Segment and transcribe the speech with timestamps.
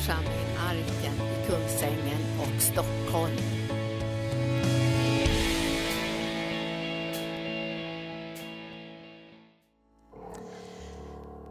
[0.00, 3.36] församling Arken i Kungsängen och Stockholm.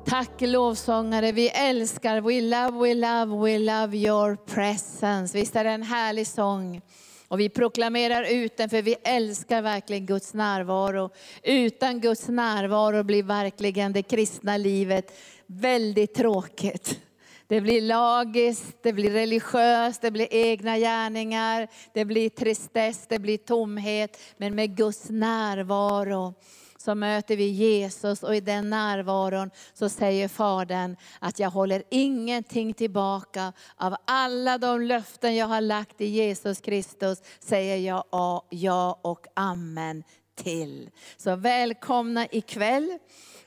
[0.06, 5.38] Tack lovsångare, vi älskar, we love, we love, we love your presence.
[5.38, 6.82] Visst är det en härlig sång?
[7.28, 11.10] Och vi proklamerar ut den för vi älskar verkligen Guds närvaro.
[11.44, 15.14] Utan Guds närvaro blir verkligen det kristna livet
[15.46, 17.00] väldigt tråkigt.
[17.50, 23.38] Det blir lagiskt, det blir religiöst, det blir egna gärningar, det blir tristess, det blir
[23.38, 24.18] tomhet.
[24.38, 26.34] Men med Guds närvaro
[26.78, 32.74] så möter vi Jesus och i den närvaron så säger Fadern att jag håller ingenting
[32.74, 33.54] tillbaka.
[33.76, 38.04] Av alla de löften jag har lagt i Jesus Kristus säger jag
[38.50, 40.04] ja och amen
[40.36, 40.90] till.
[41.18, 43.00] Så välkomna ikväll.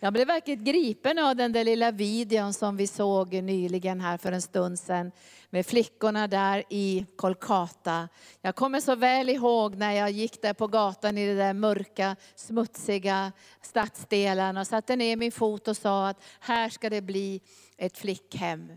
[0.04, 4.32] Jag blev verkligen gripen av den där lilla videon som vi såg nyligen här för
[4.32, 5.12] en stund sedan
[5.50, 8.08] med flickorna där i Kolkata.
[8.40, 12.16] Jag kommer så väl ihåg när jag gick där på gatan i den där mörka,
[12.34, 17.40] smutsiga stadsdelen och satte ner min fot och sa att här ska det bli
[17.76, 18.72] ett flickhem.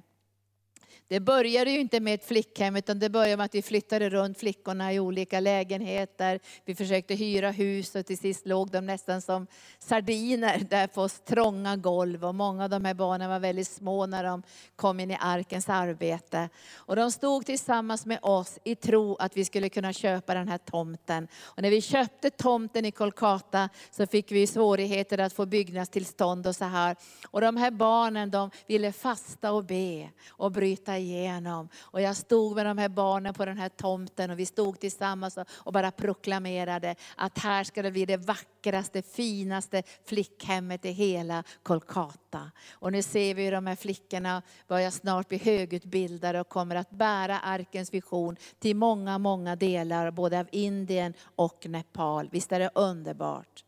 [1.07, 4.39] Det började ju inte med ett flickhem, utan det började med att vi flyttade runt
[4.39, 6.39] flickorna i olika lägenheter.
[6.65, 9.47] Vi försökte hyra hus och till sist låg de nästan som
[9.79, 12.25] sardiner där på trånga golv.
[12.25, 14.43] Och många av de här barnen var väldigt små när de
[14.75, 16.49] kom in i arkens arbete.
[16.75, 20.57] Och de stod tillsammans med oss i tro att vi skulle kunna köpa den här
[20.57, 21.27] tomten.
[21.43, 26.55] Och när vi köpte tomten i Kolkata så fick vi svårigheter att få byggnadstillstånd och
[26.55, 26.95] så här.
[27.31, 31.69] Och de här barnen de ville fasta och be och bryta igenom.
[31.79, 35.37] Och jag stod med de här barnen på den här tomten och vi stod tillsammans
[35.47, 42.51] och bara proklamerade att här ska det bli det vackraste, finaste flickhemmet i hela Kolkata.
[42.71, 46.89] Och nu ser vi hur de här flickorna börjar snart bli högutbildade och kommer att
[46.89, 52.29] bära arkens vision till många, många delar, både av Indien och Nepal.
[52.31, 53.64] Visst är det underbart?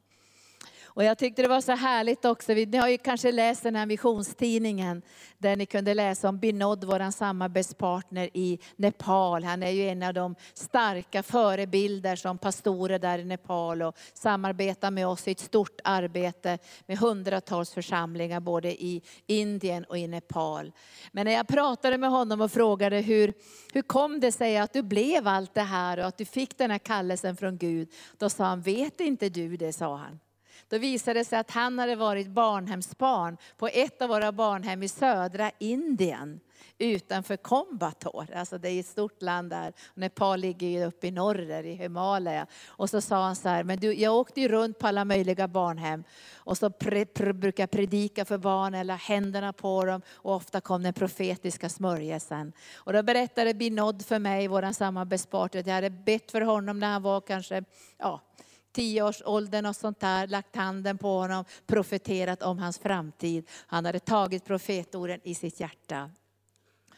[0.97, 3.85] Och jag tyckte det var så härligt också, ni har ju kanske läst den här
[3.85, 5.01] missionstidningen,
[5.37, 9.43] där ni kunde läsa om Binod, vår samarbetspartner i Nepal.
[9.43, 14.91] Han är ju en av de starka förebilder som pastorer där i Nepal och samarbetar
[14.91, 20.71] med oss i ett stort arbete med hundratals församlingar både i Indien och i Nepal.
[21.11, 23.33] Men när jag pratade med honom och frågade hur,
[23.73, 26.71] hur kom det sig att du blev allt det här och att du fick den
[26.71, 30.19] här kallelsen från Gud, då sa han, vet inte du det, sa han.
[30.69, 34.87] Då visade det sig att han hade varit barnhemsbarn på ett av våra barnhem i
[34.87, 36.39] södra Indien
[36.77, 38.27] utanför Kombator.
[38.35, 39.73] Alltså det är ett stort land där.
[39.93, 42.47] Nepal ligger ju uppe i norr i Himalaya.
[42.67, 45.47] Och så sa han så här, men du, jag åkte ju runt på alla möjliga
[45.47, 46.03] barnhem
[46.35, 50.61] och så pre, pre, brukar jag predika för barnen, eller händerna på dem och ofta
[50.61, 52.53] kom den profetiska smörjelsen.
[52.75, 56.91] Och då berättade Binod för mig, vår samarbetspartner, att jag hade bett för honom när
[56.91, 57.63] han var kanske
[57.97, 58.21] ja,
[58.77, 63.47] tioårsåldern och sånt där, lagt handen på honom, profeterat om hans framtid.
[63.67, 66.11] Han hade tagit profetorden i sitt hjärta.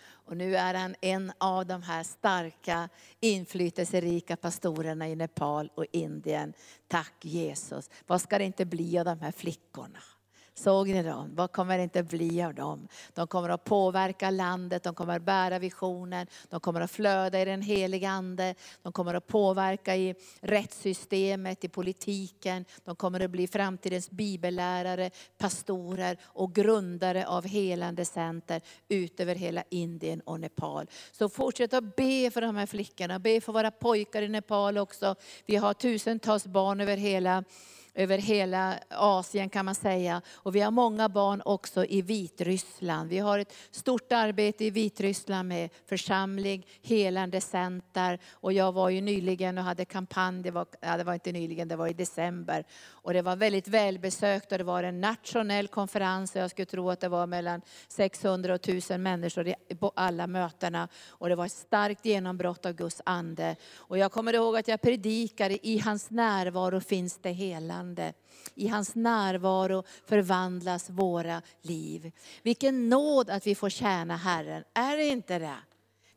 [0.08, 2.90] Och nu är han en av de här starka,
[3.20, 6.54] inflytelserika pastorerna i Nepal och Indien.
[6.88, 7.90] Tack Jesus.
[8.08, 10.00] Vad ska det inte bli av de här flickorna?
[10.60, 11.36] Såg ni dem?
[11.36, 12.88] Vad kommer det inte bli av dem?
[13.14, 17.46] De kommer att påverka landet, de kommer att bära visionen, de kommer att flöda i
[17.46, 23.48] den heliga Ande, de kommer att påverka i rättssystemet, i politiken, de kommer att bli
[23.48, 30.88] framtidens bibellärare, pastorer och grundare av helande center ut över hela Indien och Nepal.
[31.12, 35.16] Så fortsätt att be för de här flickorna, be för våra pojkar i Nepal också.
[35.46, 37.44] Vi har tusentals barn över hela
[37.94, 40.22] över hela Asien kan man säga.
[40.36, 43.10] Och vi har många barn också i Vitryssland.
[43.10, 48.20] Vi har ett stort arbete i Vitryssland med församling, helande center.
[48.32, 51.68] Och jag var ju nyligen och hade kampanj, det var, ja, det var inte nyligen,
[51.68, 52.66] det var i december.
[52.88, 56.36] Och det var väldigt välbesökt och det var en nationell konferens.
[56.36, 60.88] Jag skulle tro att det var mellan 600 och 1000 människor på alla mötena.
[61.08, 63.56] Och det var ett starkt genombrott av Guds ande.
[63.76, 68.14] Och jag kommer ihåg att jag predikade, i hans närvaro finns det hela helande.
[68.56, 72.12] I hans närvaro förvandlas våra liv.
[72.44, 75.58] Vilken nåd att vi får tjäna Herren, är det inte det?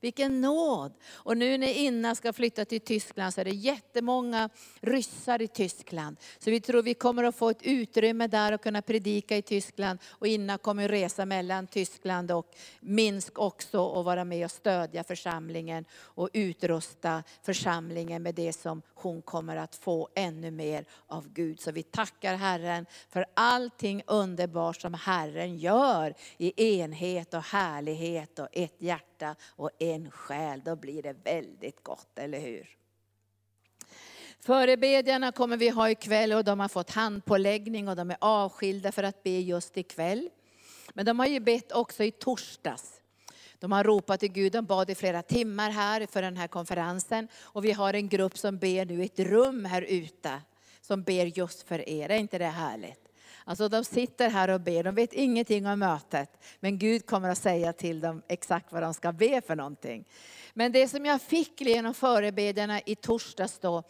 [0.02, 0.92] Vilken nåd!
[1.12, 4.50] Och nu när Inna ska flytta till Tyskland så är det jättemånga
[4.80, 6.16] ryssar i Tyskland.
[6.38, 9.98] Så vi tror vi kommer att få ett utrymme där och kunna predika i Tyskland.
[10.08, 15.04] Och Inna kommer att resa mellan Tyskland och Minsk också och vara med och stödja
[15.04, 21.60] församlingen och utrusta församlingen med det som hon kommer att få ännu mer av Gud.
[21.60, 28.48] Så vi tackar Herren för allting underbart som Herren gör i enhet och härlighet och
[28.52, 29.11] ett hjärta
[29.46, 30.60] och en själ.
[30.64, 32.76] Då blir det väldigt gott, eller hur?
[34.40, 39.02] Förebedjarna kommer vi ha ikväll och de har fått handpåläggning och de är avskilda för
[39.02, 40.30] att be just ikväll.
[40.94, 43.00] Men de har ju bett också i torsdags.
[43.58, 47.28] De har ropat till Gud, de bad i flera timmar här för den här konferensen.
[47.42, 50.40] Och vi har en grupp som ber nu i ett rum här ute,
[50.80, 52.10] som ber just för er.
[52.10, 53.01] Är inte det härligt?
[53.44, 56.30] Alltså de sitter här och ber, de vet ingenting om mötet.
[56.60, 60.04] Men Gud kommer att säga till dem exakt vad de ska be för någonting.
[60.54, 63.82] Men det som jag fick genom förebedjarna i torsdags då,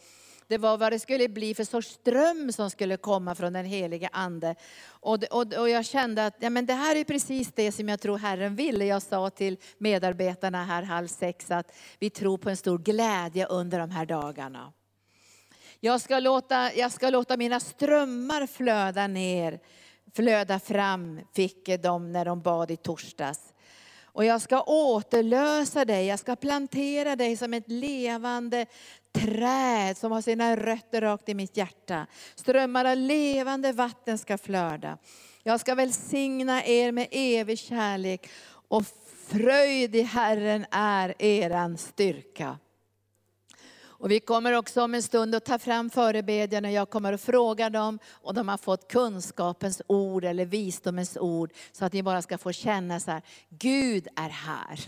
[0.53, 4.09] det var vad det skulle bli för sorts ström som skulle komma från den helige
[4.13, 4.55] Ande.
[4.87, 8.01] Och, och, och jag kände att ja, men det här är precis det som jag
[8.01, 8.81] tror Herren vill.
[8.81, 13.79] Jag sa till medarbetarna här halv sex att vi tror på en stor glädje under
[13.79, 14.73] de här dagarna.
[15.85, 19.61] Jag ska låta, jag ska låta mina strömmar flöda ner,
[20.15, 23.41] flöda fram, fick de när de bad i torsdags.
[24.05, 28.67] Och jag ska återlösa dig, jag ska plantera dig som ett levande
[29.13, 32.07] träd som har sina rötter rakt i mitt hjärta.
[32.35, 34.99] Strömmar av levande vatten ska flöda.
[35.43, 38.31] Jag ska välsigna er med evig kärlek
[38.69, 38.85] och
[39.27, 42.59] fröjd i Herren är eran styrka.
[44.03, 46.71] Och vi kommer också om en stund att ta fram förebedjarna.
[46.71, 51.53] Jag kommer att fråga dem och de har fått kunskapens ord eller visdomens ord.
[51.73, 54.81] Så att ni bara ska få känna så här, Gud är här.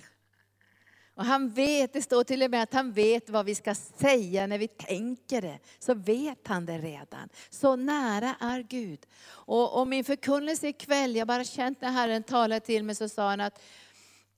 [1.16, 4.46] Och han vet, det står till och med att han vet vad vi ska säga
[4.46, 5.58] när vi tänker det.
[5.78, 7.28] Så vet han det redan.
[7.50, 9.00] Så nära är Gud.
[9.26, 13.31] Och, och min förkunnelse ikväll, jag bara känt när Herren talade till mig så sa
[13.31, 13.62] han att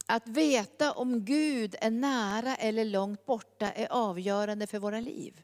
[0.07, 5.43] att veta om Gud är nära eller långt borta är avgörande för våra liv.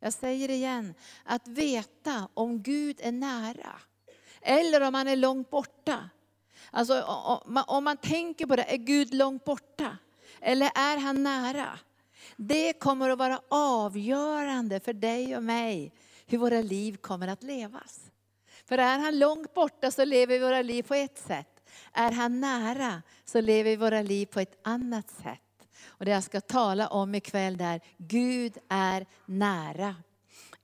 [0.00, 0.94] Jag säger det igen,
[1.24, 3.80] att veta om Gud är nära
[4.42, 6.10] eller om han är långt borta.
[6.70, 7.02] Alltså
[7.66, 9.98] om man tänker på det, är Gud långt borta?
[10.40, 11.78] Eller är han nära?
[12.36, 15.92] Det kommer att vara avgörande för dig och mig,
[16.26, 18.00] hur våra liv kommer att levas.
[18.64, 21.59] För är han långt borta så lever vi våra liv på ett sätt.
[21.92, 25.40] Är han nära så lever vi våra liv på ett annat sätt.
[25.86, 29.94] Och det jag ska tala om ikväll är Gud är nära.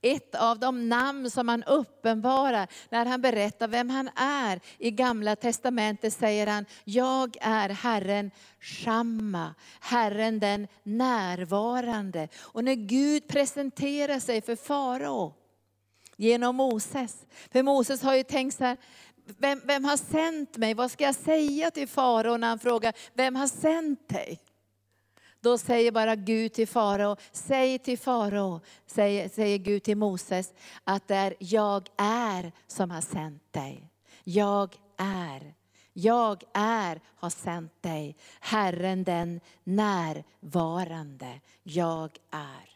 [0.02, 4.60] Ett av de namn som han uppenbarar när han berättar vem han är.
[4.78, 8.30] I gamla testamentet säger han, jag är Herren
[8.60, 12.28] Shamma, Herren den närvarande.
[12.38, 15.34] Och när Gud presenterar sig för farao
[16.16, 17.26] genom Moses.
[17.52, 18.76] För Moses har ju tänkt så här,
[19.38, 20.74] vem, vem har sänt mig?
[20.74, 24.40] Vad ska jag säga till farao när han frågar, vem har sänt dig?
[25.40, 31.08] Då säger bara Gud till farao, säg till farao, säger, säger Gud till Moses, att
[31.08, 33.90] det är jag är som har sänt dig.
[34.24, 35.54] Jag är.
[35.92, 38.16] Jag är har sänt dig.
[38.40, 41.40] Herren den närvarande.
[41.62, 42.70] Jag är.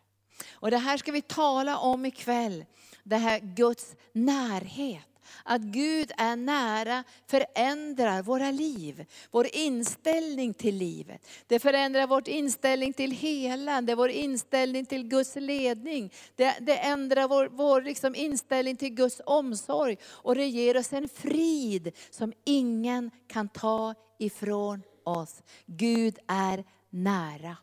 [0.53, 2.65] Och det här ska vi tala om ikväll.
[3.03, 5.10] Det här Guds närhet.
[5.45, 11.27] Att Gud är nära förändrar våra liv, vår inställning till livet.
[11.47, 16.13] Det förändrar vår inställning till helande, vår inställning till Guds ledning.
[16.37, 19.97] Det, det ändrar vår, vår liksom inställning till Guds omsorg.
[20.05, 25.43] Och det ger oss en frid som ingen kan ta ifrån oss.
[25.67, 27.57] Gud är nära.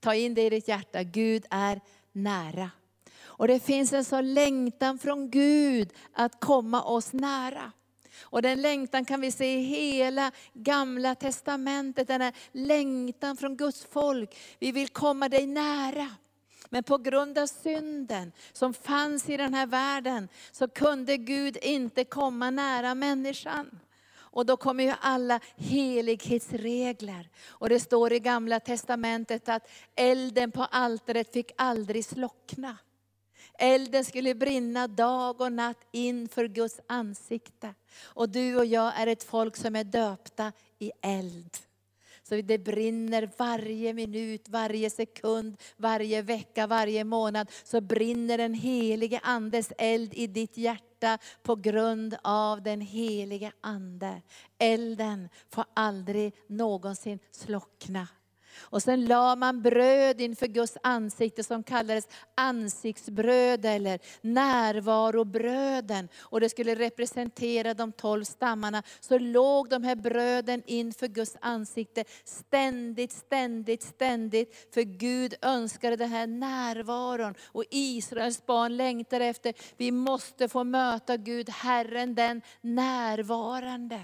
[0.00, 1.80] Ta in det i ditt hjärta, Gud är
[2.12, 2.70] nära.
[3.34, 7.72] Och det finns en sån längtan från Gud att komma oss nära.
[8.20, 13.86] Och den längtan kan vi se i hela gamla testamentet, den här längtan från Guds
[13.90, 14.36] folk.
[14.58, 16.08] Vi vill komma dig nära.
[16.70, 22.04] Men på grund av synden som fanns i den här världen så kunde Gud inte
[22.04, 23.78] komma nära människan.
[24.14, 27.28] Och då kommer ju alla helighetsregler.
[27.46, 32.76] Och det står i gamla testamentet att elden på altaret fick aldrig slockna.
[33.58, 37.74] Elden skulle brinna dag och natt inför Guds ansikte.
[38.02, 41.58] Och du och jag är ett folk som är döpta i eld.
[42.22, 47.50] Så det brinner varje minut, varje sekund, varje vecka, varje månad.
[47.64, 54.22] Så brinner den helige Andes eld i ditt hjärta på grund av den helige Ande.
[54.58, 58.08] Elden får aldrig någonsin slockna.
[58.60, 66.08] Och sen la man bröd inför Guds ansikte som kallades ansiktsbröd eller närvarobröden.
[66.20, 68.82] Och det skulle representera de tolv stammarna.
[69.00, 74.68] Så låg de här bröden inför Guds ansikte ständigt, ständigt, ständigt.
[74.74, 77.34] För Gud önskade den här närvaron.
[77.44, 84.00] Och Israels barn längtar efter, vi måste få möta Gud, Herren den närvarande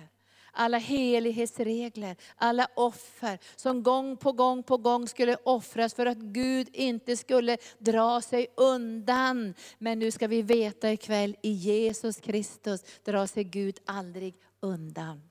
[0.58, 6.68] alla helighetsregler, alla offer som gång på gång på gång skulle offras för att Gud
[6.72, 9.54] inte skulle dra sig undan.
[9.78, 15.27] Men nu ska vi veta ikväll, i Jesus Kristus drar sig Gud aldrig undan.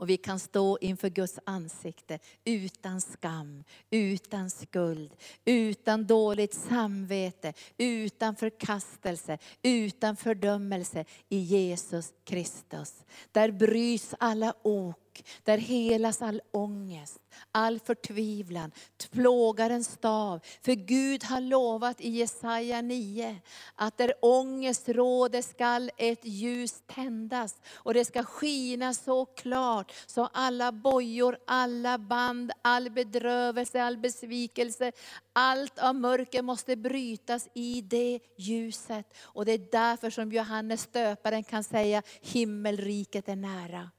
[0.00, 5.12] Och vi kan stå inför Guds ansikte utan skam, utan skuld,
[5.44, 12.94] utan dåligt samvete, utan förkastelse, utan fördömelse i Jesus Kristus.
[13.32, 15.09] Där bryts alla ok,
[15.44, 17.18] där helas all ångest,
[17.52, 18.72] all förtvivlan,
[19.10, 20.40] plågarens stav.
[20.62, 23.36] För Gud har lovat i Jesaja 9
[23.74, 27.60] att där ångest råder skall ett ljus tändas.
[27.74, 34.92] Och det ska skina så klart så alla bojor, alla band, all bedrövelse, all besvikelse,
[35.32, 39.14] allt av mörker måste brytas i det ljuset.
[39.22, 43.90] Och det är därför som Johannes stöparen kan säga himmelriket är nära.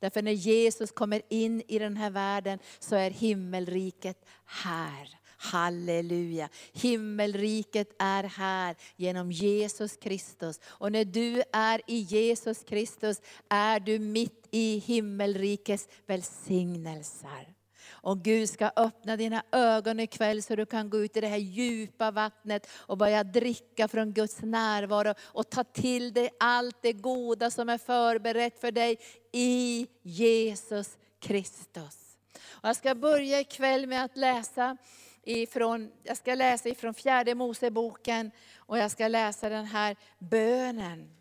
[0.00, 5.18] Därför när Jesus kommer in i den här världen så är himmelriket här.
[5.40, 6.48] Halleluja.
[6.72, 10.60] Himmelriket är här genom Jesus Kristus.
[10.64, 17.57] Och när du är i Jesus Kristus är du mitt i himmelrikets välsignelser.
[18.00, 21.36] Och Gud ska öppna dina ögon ikväll så du kan gå ut i det här
[21.36, 27.50] djupa vattnet och börja dricka från Guds närvaro och ta till dig allt det goda
[27.50, 28.98] som är förberett för dig
[29.32, 32.16] i Jesus Kristus.
[32.50, 34.76] Och jag ska börja ikväll med att läsa
[35.22, 41.17] ifrån, jag ska läsa ifrån fjärde Moseboken och jag ska läsa den här bönen.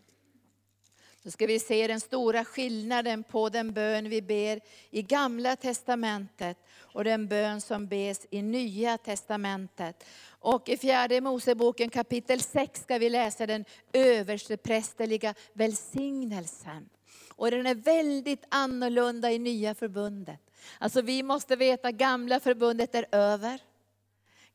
[1.28, 6.58] Så ska vi se den stora skillnaden på den bön vi ber i gamla testamentet
[6.80, 10.04] och den bön som bes i nya testamentet.
[10.30, 16.90] Och i fjärde Moseboken kapitel 6 ska vi läsa den översteprästerliga välsignelsen.
[17.30, 20.40] Och den är väldigt annorlunda i nya förbundet.
[20.80, 23.62] Alltså vi måste veta gamla förbundet är över.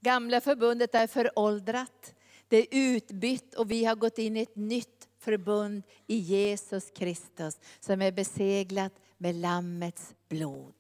[0.00, 2.14] Gamla förbundet är föråldrat.
[2.48, 7.60] Det är utbytt och vi har gått in i ett nytt förbund i Jesus Kristus
[7.80, 10.74] som är beseglat med Lammets blod.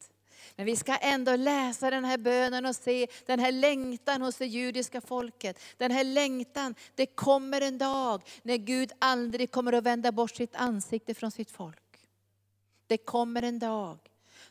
[0.56, 4.46] Men vi ska ändå läsa den här bönen och se den här längtan hos det
[4.46, 5.58] judiska folket.
[5.76, 10.56] Den här längtan, det kommer en dag när Gud aldrig kommer att vända bort sitt
[10.56, 11.78] ansikte från sitt folk.
[12.86, 13.98] Det kommer en dag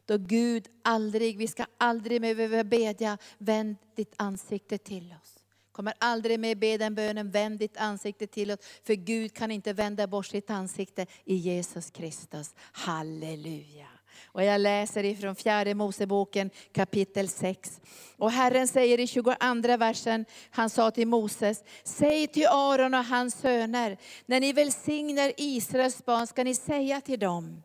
[0.06, 5.41] då Gud aldrig, vi ska aldrig mer behöva bedja, vänd ditt ansikte till oss.
[5.72, 8.60] Kommer aldrig mer be den bönen, vänd ditt ansikte till oss.
[8.84, 12.56] För Gud kan inte vända bort sitt ansikte i Jesus Kristus.
[12.72, 13.88] Halleluja.
[14.34, 17.82] Och jag läser ifrån fjärde Moseboken kapitel 6.
[18.18, 19.32] Och Herren säger i 22
[19.78, 26.06] versen, han sa till Moses, säg till Aron och hans söner, när ni välsignar Israels
[26.06, 27.64] barn ska ni säga till dem,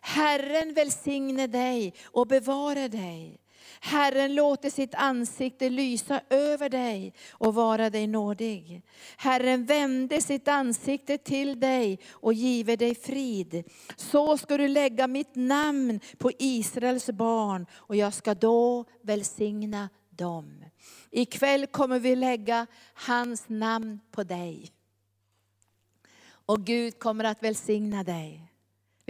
[0.00, 3.39] Herren välsigne dig och bevara dig.
[3.80, 8.82] Herren låter sitt ansikte lysa över dig och vara dig nådig.
[9.16, 13.64] Herren vände sitt ansikte till dig och give dig frid.
[13.96, 20.64] Så ska du lägga mitt namn på Israels barn och jag ska då välsigna dem.
[21.10, 24.72] Ikväll kommer vi lägga hans namn på dig.
[26.46, 28.49] Och Gud kommer att välsigna dig.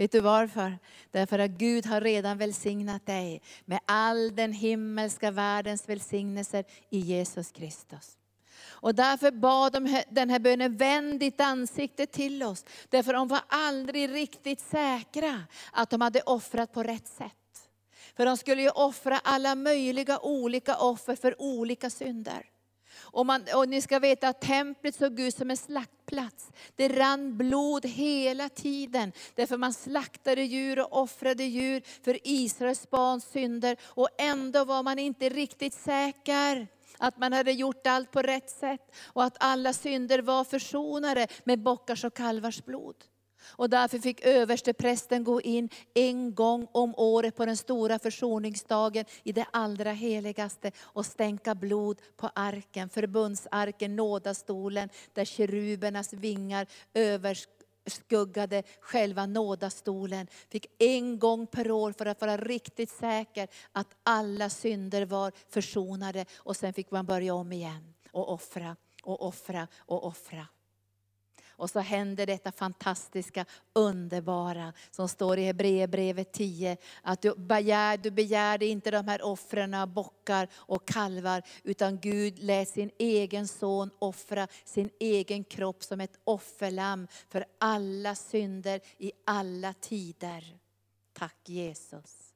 [0.01, 0.79] Vet du varför?
[1.11, 7.51] Därför att Gud har redan välsignat dig med all den himmelska världens välsignelser i Jesus
[7.51, 8.17] Kristus.
[8.63, 12.65] Och därför bad de den här bönen, vänd ditt ansikte till oss.
[12.89, 17.69] Därför de var aldrig riktigt säkra att de hade offrat på rätt sätt.
[18.15, 22.45] För de skulle ju offra alla möjliga olika offer för olika synder.
[23.11, 26.51] Och, man, och ni ska veta att templet såg ut som en slaktplats.
[26.75, 29.11] Det rann blod hela tiden.
[29.35, 33.77] Därför man slaktade djur och offrade djur för Israels barns synder.
[33.83, 38.95] Och ändå var man inte riktigt säker att man hade gjort allt på rätt sätt.
[39.05, 42.95] Och att alla synder var försonade med bockars och kalvars blod.
[43.51, 49.31] Och därför fick översteprästen gå in en gång om året på den stora försoningsdagen i
[49.31, 59.25] det allra heligaste och stänka blod på arken, förbundsarken, nådastolen, där kerubernas vingar överskuggade själva
[59.25, 60.27] nådastolen.
[60.49, 66.25] Fick en gång per år för att vara riktigt säker att alla synder var försonade.
[66.37, 70.47] Och sen fick man börja om igen och offra och offra och offra.
[71.61, 76.77] Och så händer detta fantastiska, underbara som står i Hebreerbrevet 10.
[77.01, 82.39] Att du, begär, du begärde inte de här offren av bockar och kalvar, utan Gud
[82.39, 89.11] lät sin egen son offra sin egen kropp som ett offerlamm för alla synder i
[89.25, 90.57] alla tider.
[91.13, 92.30] Tack Jesus.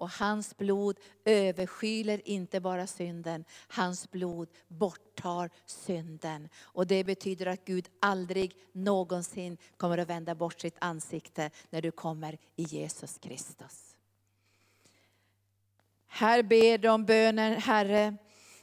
[0.00, 6.48] Och hans blod överskyler inte bara synden, hans blod borttar synden.
[6.58, 11.90] Och det betyder att Gud aldrig någonsin kommer att vända bort sitt ansikte när du
[11.90, 13.96] kommer i Jesus Kristus.
[16.06, 18.16] Här ber de bönen, Herre,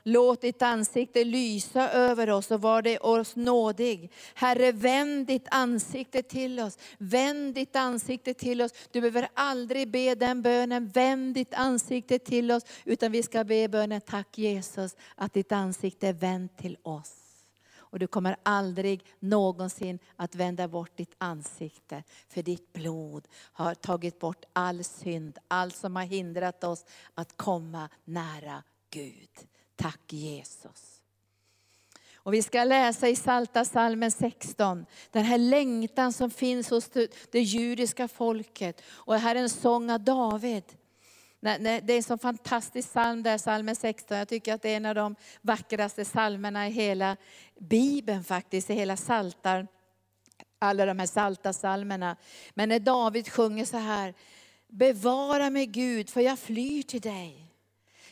[0.10, 4.12] Låt ditt ansikte lysa över oss och var det oss nådig.
[4.34, 6.78] Herre, vänd ditt ansikte till oss.
[6.98, 8.72] Vänd ditt ansikte till oss.
[8.92, 12.64] Du behöver aldrig be den bönen, vänd ditt ansikte till oss.
[12.86, 17.14] Utan vi ska be bönen, tack Jesus att ditt ansikte är vänt till oss.
[17.76, 22.04] Och du kommer aldrig någonsin att vända bort ditt ansikte.
[22.30, 27.90] För ditt blod har tagit bort all synd, allt som har hindrat oss att komma
[28.06, 29.48] nära Gud.
[29.78, 31.02] Tack Jesus.
[32.16, 36.90] Och vi ska läsa i Salta salmen 16, den här längtan som finns hos
[37.32, 38.82] det judiska folket.
[38.88, 40.64] Och det här är en sång av David.
[41.40, 44.18] Det är en så fantastisk psalm, där, salmen 16.
[44.18, 47.18] Jag tycker att det är en av de vackraste psalmerna i hela
[47.60, 49.68] Bibeln faktiskt, i hela Saltar.
[50.60, 52.16] Alla de här salta salmerna.
[52.54, 54.14] Men när David sjunger så här,
[54.68, 57.47] bevara mig Gud, för jag flyr till dig.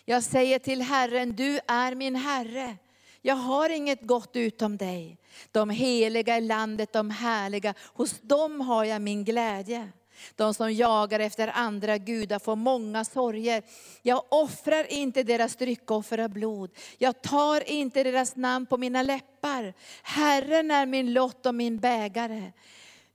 [0.06, 2.78] Jag säger till Herren, du är min Herre.
[3.22, 5.18] Jag har inget gott utom dig.
[5.52, 9.92] De heliga i landet, de härliga, hos dem har jag min glädje.
[10.36, 13.64] De som jagar efter andra gudar får många sorger.
[14.02, 16.72] Jag offrar inte deras dryckoffer av blod.
[16.98, 19.74] Jag tar inte deras namn på mina läppar.
[20.04, 22.52] Herren är min lott och min bägare.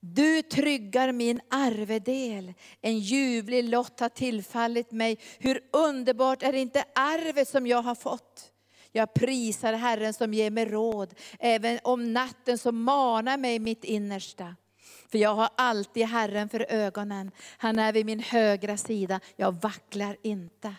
[0.00, 2.54] Du tryggar min arvedel.
[2.80, 5.18] En ljuvlig lott har tillfallit mig.
[5.38, 8.52] Hur underbart är inte arvet som jag har fått?
[8.92, 14.56] Jag prisar Herren som ger mig råd, även om natten som manar mig mitt innersta.
[15.10, 17.30] För jag har alltid Herren för ögonen.
[17.56, 20.74] Han är vid min högra sida, jag vacklar inte.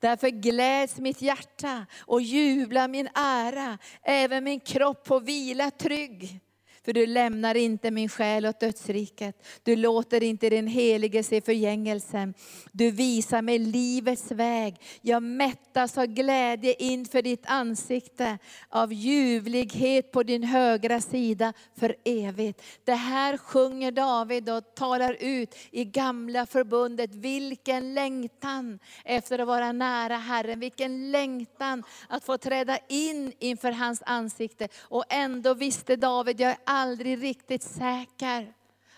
[0.00, 3.78] Därför gläds mitt hjärta och jublar min ära.
[4.02, 6.40] Även min kropp får vila trygg.
[6.86, 9.46] För du lämnar inte min själ åt dödsriket.
[9.62, 12.34] Du låter inte din helige se förgängelsen.
[12.72, 14.80] Du visar mig livets väg.
[15.00, 18.38] Jag mättas av glädje inför ditt ansikte.
[18.68, 22.62] Av ljuvlighet på din högra sida för evigt.
[22.84, 27.14] Det här sjunger David och talar ut i gamla förbundet.
[27.14, 30.60] Vilken längtan efter att vara nära Herren.
[30.60, 34.68] Vilken längtan att få träda in inför hans ansikte.
[34.80, 38.52] Och ändå visste David, jag är aldrig riktigt säker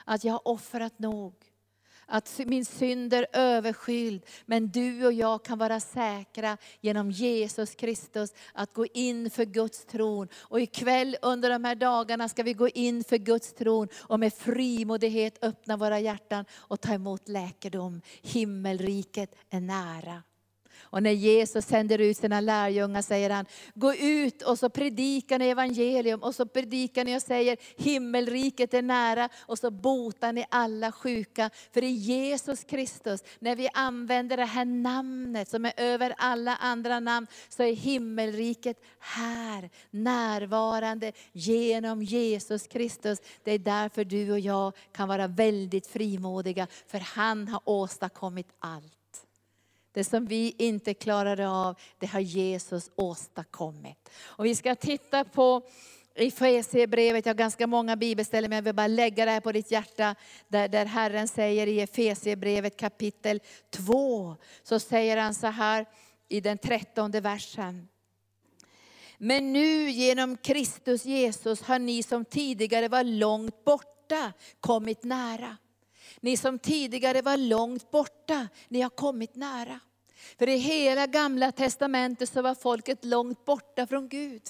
[0.04, 1.34] att jag har offrat nog.
[2.10, 4.26] Att min synd är överskyld.
[4.46, 9.84] Men du och jag kan vara säkra genom Jesus Kristus att gå in för Guds
[9.84, 10.28] tron.
[10.34, 14.34] Och ikväll under de här dagarna ska vi gå in för Guds tron och med
[14.34, 18.02] frimodighet öppna våra hjärtan och ta emot läkedom.
[18.22, 20.22] Himmelriket är nära.
[20.82, 25.48] Och när Jesus sänder ut sina lärjungar säger han, gå ut och så predikar ni
[25.48, 30.92] evangelium och så predikar ni och säger himmelriket är nära och så botar ni alla
[30.92, 31.50] sjuka.
[31.72, 37.00] För i Jesus Kristus, när vi använder det här namnet som är över alla andra
[37.00, 43.18] namn, så är himmelriket här, närvarande genom Jesus Kristus.
[43.44, 48.97] Det är därför du och jag kan vara väldigt frimodiga, för han har åstadkommit allt.
[49.92, 54.11] Det som vi inte klarade av, det har Jesus åstadkommit.
[54.24, 55.62] Och vi ska titta på
[56.18, 59.53] i Efesierbrevet, jag har ganska många bibelställen men jag vill bara lägga det här på
[59.53, 60.14] ditt hjärta.
[60.48, 65.87] Där, där Herren säger i Efesierbrevet kapitel 2, så säger han så här
[66.29, 67.88] i den trettonde versen.
[69.18, 75.57] Men nu genom Kristus Jesus har ni som tidigare var långt borta kommit nära.
[76.20, 79.81] Ni som tidigare var långt borta, ni har kommit nära.
[80.38, 84.42] För i hela gamla testamentet så var folket långt borta från Gud.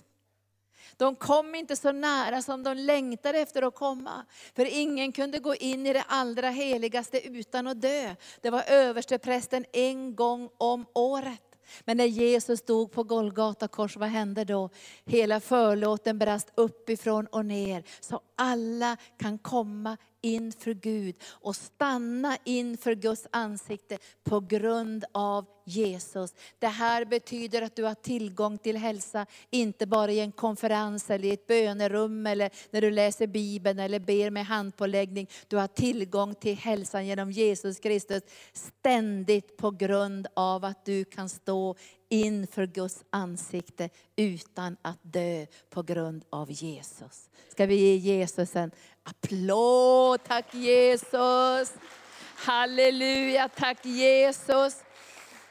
[0.96, 4.26] De kom inte så nära som de längtade efter att komma.
[4.57, 8.14] För ingen kunde gå in i det allra heligaste utan att dö.
[8.40, 11.42] Det var översteprästen en gång om året.
[11.85, 14.70] Men när Jesus stod på Golgata kors, vad hände då?
[15.04, 17.85] Hela förlåten brast uppifrån och ner.
[18.00, 26.35] Så alla kan komma inför Gud och stanna inför Guds ansikte på grund av Jesus.
[26.59, 31.28] Det här betyder att du har tillgång till hälsa, inte bara i en konferens eller
[31.28, 35.28] i ett bönerum eller när du läser Bibeln eller ber med handpåläggning.
[35.48, 41.28] Du har tillgång till hälsan genom Jesus Kristus ständigt på grund av att du kan
[41.28, 41.76] stå
[42.09, 47.31] inför Guds ansikte utan att dö på grund av Jesus.
[47.48, 48.70] Ska vi ge Jesus en
[49.09, 50.25] applåd?
[50.25, 51.75] Tack Jesus!
[52.37, 54.83] Halleluja, tack Jesus!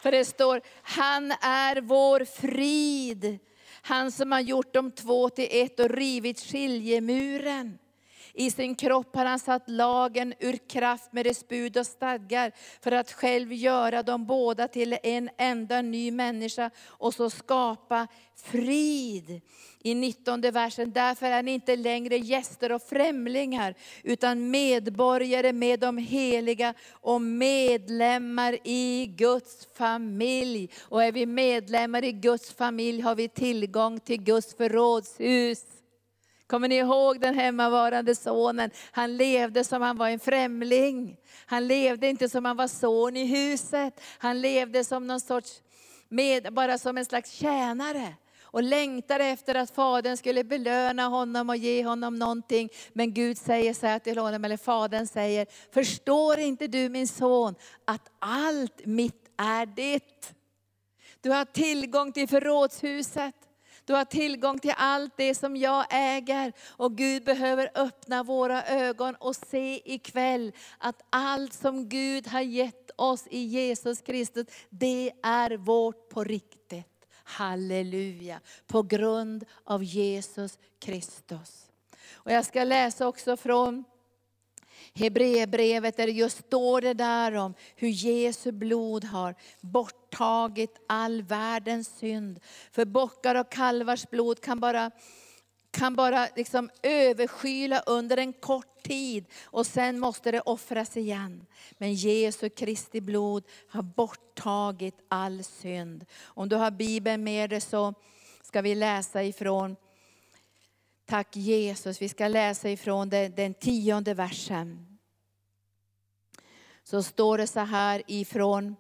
[0.02, 3.40] För det står, han är vår frid.
[3.82, 7.78] Han som har gjort de två till ett och rivit skiljemuren.
[8.40, 12.92] I sin kropp har han satt lagen ur kraft med dess bud och stadgar för
[12.92, 19.42] att själv göra dem båda till en enda ny människa och så skapa frid.
[19.84, 25.98] I 19 versen, därför är ni inte längre gäster och främlingar, utan medborgare med de
[25.98, 30.70] heliga och medlemmar i Guds familj.
[30.82, 35.77] Och är vi medlemmar i Guds familj har vi tillgång till Guds förrådshus.
[36.48, 38.72] Kommer ni ihåg den hemmavarande sonen?
[38.92, 41.18] Han levde som han var en främling.
[41.46, 44.02] Han levde inte som han var son i huset.
[44.18, 45.62] Han levde som någon sorts,
[46.10, 48.14] med, bara som en slags tjänare.
[48.42, 52.70] Och längtade efter att fadern skulle belöna honom och ge honom någonting.
[52.94, 57.56] Men Gud säger så här till honom, eller fadern säger, förstår inte du min son
[57.86, 60.34] att allt mitt är ditt?
[61.22, 63.36] Du har tillgång till förrådshuset.
[63.88, 66.54] Du har tillgång till allt det som jag äger.
[66.70, 72.92] Och Gud behöver öppna våra ögon och se ikväll att allt som Gud har gett
[72.96, 77.08] oss i Jesus Kristus, det är vårt på riktigt.
[77.24, 78.40] Halleluja!
[78.68, 81.70] På grund av Jesus Kristus.
[82.14, 83.84] Och jag ska läsa också från
[84.98, 91.98] Hebreerbrevet där det just står det där om hur Jesu blod har borttagit all världens
[91.98, 92.40] synd.
[92.72, 94.92] För bockar och kalvars blod kan bara,
[95.72, 101.46] kan bara liksom överskyla under en kort tid och sen måste det offras igen.
[101.78, 106.06] Men Jesu Kristi blod har borttagit all synd.
[106.24, 107.94] Om du har Bibeln med dig så
[108.44, 109.76] ska vi läsa ifrån
[111.10, 112.02] Tack Jesus.
[112.02, 114.87] Vi ska läsa ifrån den, den tionde versen.
[116.90, 118.76] Så står det så här ifrån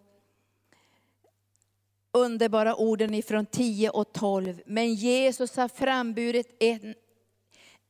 [2.11, 4.61] underbara orden ifrån 10 och 12.
[4.65, 6.81] Men Jesus har framburit ett,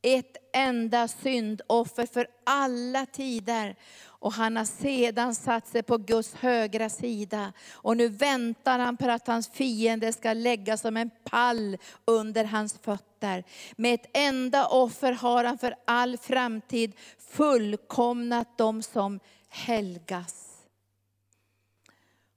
[0.02, 3.76] ett enda syndoffer för alla tider.
[4.00, 7.52] Och han har sedan satt sig på Guds högra sida.
[7.72, 12.78] Och nu väntar han på att hans fiende ska lägga som en pall under hans
[12.78, 13.44] fötter.
[13.76, 20.44] Med ett enda offer har han för all framtid fullkomnat dem som helgas.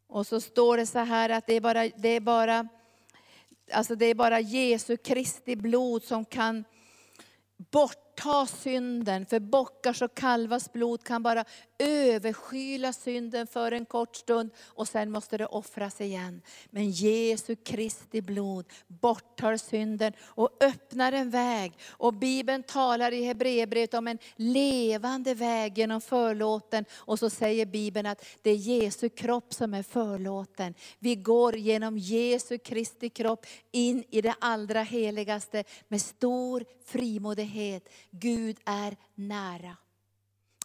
[0.08, 2.68] Och så står det så här att det är bara, det är bara,
[3.72, 6.64] alltså det är bara Jesu Kristi blod som kan
[7.58, 9.26] bort bortta synden.
[9.26, 11.46] För bockars och kalvars blod kan bara
[11.80, 16.42] överskyla synden för en kort stund och sen måste det offras igen.
[16.70, 21.74] Men Jesu Kristi blod borttar synden och öppnar en väg.
[21.90, 26.86] Och Bibeln talar i Hebreerbrevet om en levande väg genom förlåten.
[26.94, 30.74] Och så säger Bibeln att det är Jesu kropp som är förlåten.
[31.00, 37.90] Vi går genom Jesu Kristi kropp in i det allra heligaste med stor frimodighet.
[38.12, 39.78] Gud är nära.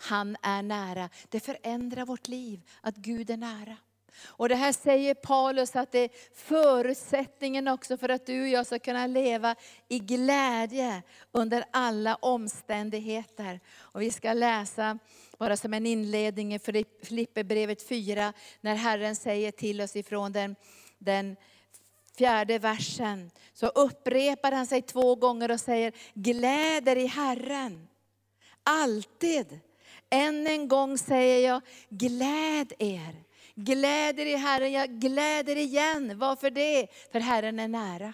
[0.00, 1.08] Han är nära.
[1.28, 3.76] Det förändrar vårt liv, att Gud är nära.
[4.24, 8.66] Och det här säger Paulus att det är förutsättningen också för att du och jag
[8.66, 9.54] ska kunna leva
[9.88, 13.60] i glädje under alla omständigheter.
[13.78, 14.98] Och vi ska läsa,
[15.38, 16.58] bara som en inledning i
[17.02, 20.56] Filipperbrevet 4, när Herren säger till oss ifrån den,
[20.98, 21.36] den
[22.18, 23.30] fjärde versen.
[23.52, 27.88] Så upprepar han sig två gånger och säger, gläder i Herren.
[28.62, 29.60] Alltid.
[30.10, 33.14] Än en gång säger jag, gläd er.
[33.54, 36.18] Gläd er i Herren, jag gläder igen.
[36.18, 36.86] Varför det?
[37.12, 38.12] För Herren är nära.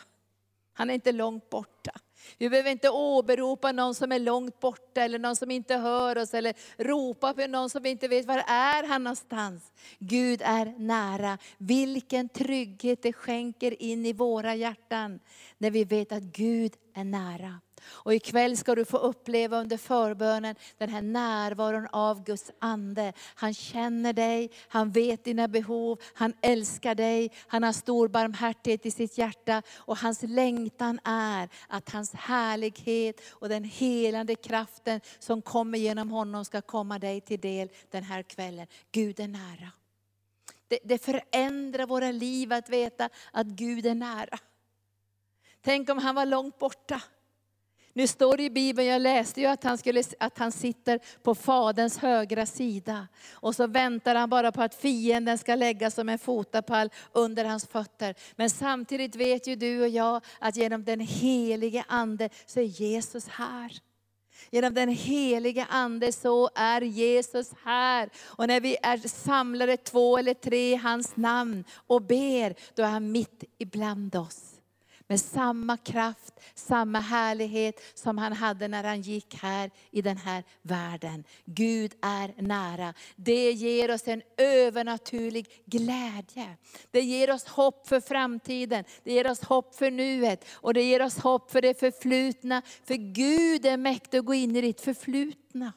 [0.73, 1.93] Han är inte långt borta.
[2.39, 6.35] Vi behöver inte åberopa någon som är långt borta eller någon som inte hör oss
[6.35, 9.73] eller ropa på någon som vi inte vet var är han någonstans.
[9.99, 11.39] Gud är nära.
[11.59, 15.21] Vilken trygghet det skänker in i våra hjärtan
[15.59, 17.61] när vi vet att Gud är nära.
[17.85, 23.13] Och ikväll ska du få uppleva under förbönen den här närvaron av Guds ande.
[23.35, 28.91] Han känner dig, han vet dina behov, han älskar dig, han har stor barmhärtighet i
[28.91, 29.63] sitt hjärta.
[29.77, 36.45] Och hans längtan är att hans härlighet och den helande kraften som kommer genom honom
[36.45, 38.67] ska komma dig till del den här kvällen.
[38.93, 39.73] Gud är nära.
[40.69, 44.39] Det, det förändrar våra liv att veta att Gud är nära.
[45.65, 47.03] Tänk om han var långt borta.
[47.95, 51.35] Nu står det i Bibeln, jag läste ju att han, skulle, att han sitter på
[51.35, 53.09] Faderns högra sida.
[53.33, 57.67] Och så väntar han bara på att fienden ska lägga som en fotapall under hans
[57.67, 58.15] fötter.
[58.37, 63.29] Men samtidigt vet ju du och jag att genom den helige Ande så är Jesus
[63.29, 63.73] här.
[64.51, 68.11] Genom den helige Ande så är Jesus här.
[68.25, 72.89] Och när vi är samlade två eller tre i hans namn och ber, då är
[72.89, 74.52] han mitt ibland oss
[75.13, 80.45] med samma kraft, samma härlighet som han hade när han gick här i den här
[80.63, 81.25] världen.
[81.45, 82.95] Gud är nära.
[83.17, 86.57] Det ger oss en övernaturlig glädje.
[86.91, 91.03] Det ger oss hopp för framtiden, det ger oss hopp för nuet och det ger
[91.03, 92.63] oss hopp för det förflutna.
[92.85, 95.73] För Gud är mäktig att gå in i ditt förflutna.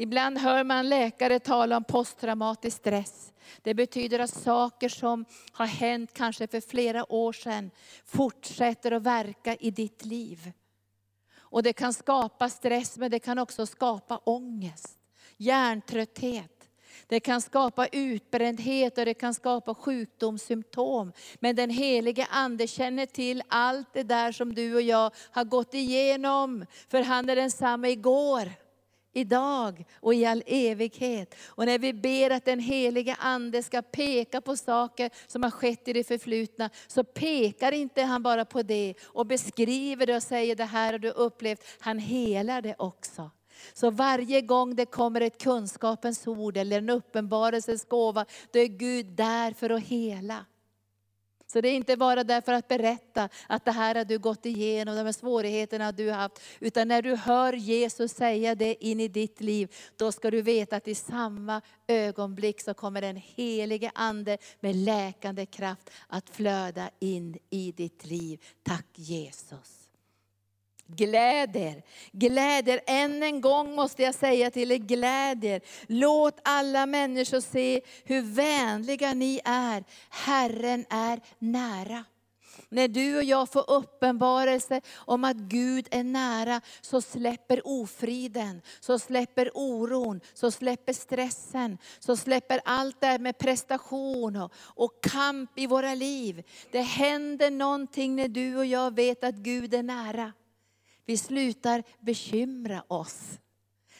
[0.00, 3.32] Ibland hör man läkare tala om posttraumatisk stress.
[3.62, 7.70] Det betyder att saker som har hänt kanske för flera år sedan
[8.04, 10.52] fortsätter att verka i ditt liv.
[11.38, 14.98] Och det kan skapa stress men det kan också skapa ångest,
[15.36, 16.68] hjärntrötthet.
[17.06, 21.12] Det kan skapa utbrändhet och det kan skapa sjukdomssymptom.
[21.38, 25.74] Men den helige Ande känner till allt det där som du och jag har gått
[25.74, 26.66] igenom.
[26.88, 28.52] För han är densamma igår
[29.18, 31.34] idag och i all evighet.
[31.46, 35.88] Och när vi ber att den helige Ande ska peka på saker som har skett
[35.88, 40.56] i det förflutna, så pekar inte han bara på det och beskriver det och säger
[40.56, 41.64] det här har du upplevt.
[41.80, 43.30] Han helar det också.
[43.72, 49.06] Så varje gång det kommer ett kunskapens ord eller en uppenbarelsens gåva, då är Gud
[49.06, 50.44] där för att hela.
[51.52, 54.96] Så det är inte bara därför att berätta att det här har du gått igenom,
[54.96, 56.40] de här svårigheterna du har haft.
[56.60, 60.76] Utan när du hör Jesus säga det in i ditt liv, då ska du veta
[60.76, 67.38] att i samma ögonblick så kommer den helige Ande med läkande kraft att flöda in
[67.50, 68.44] i ditt liv.
[68.62, 69.77] Tack Jesus.
[70.96, 72.80] Gläder, gläder.
[72.86, 75.60] Än en gång måste jag säga till er, gläder.
[75.86, 79.84] Låt alla människor se hur vänliga ni är.
[80.10, 82.04] Herren är nära.
[82.68, 88.98] När du och jag får uppenbarelse om att Gud är nära, så släpper ofriden, så
[88.98, 95.58] släpper oron, så släpper stressen, så släpper allt det här med prestation och, och kamp
[95.58, 96.42] i våra liv.
[96.72, 100.32] Det händer någonting när du och jag vet att Gud är nära.
[101.08, 103.38] Vi slutar bekymra oss.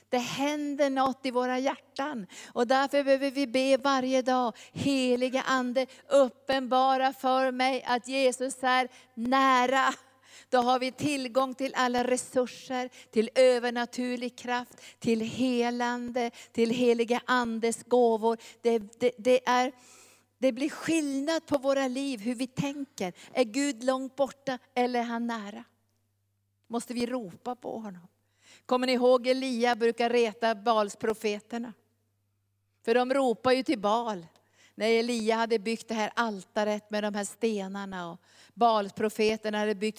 [0.08, 2.26] Det händer något i våra hjärtan.
[2.52, 8.88] Och därför behöver vi be varje dag, heliga Ande, uppenbara för mig att Jesus är
[9.14, 9.94] nära.
[10.48, 17.84] Då har vi tillgång till alla resurser, till övernaturlig kraft, till helande, till heliga Andes
[17.84, 18.38] gåvor.
[18.62, 19.72] Det, det, det, är,
[20.38, 23.12] det blir skillnad på våra liv, hur vi tänker.
[23.32, 25.64] Är Gud långt borta eller är han nära?
[26.68, 28.08] Måste vi ropa på honom.
[28.66, 31.72] Kommer ni ihåg Elia brukar reta Balsprofeterna?
[32.84, 34.26] För de ropar ju till Bal.
[34.78, 38.10] När Elia hade byggt det här altaret med de här stenarna.
[38.10, 38.20] Och
[38.54, 39.98] Balsprofeten hade byggt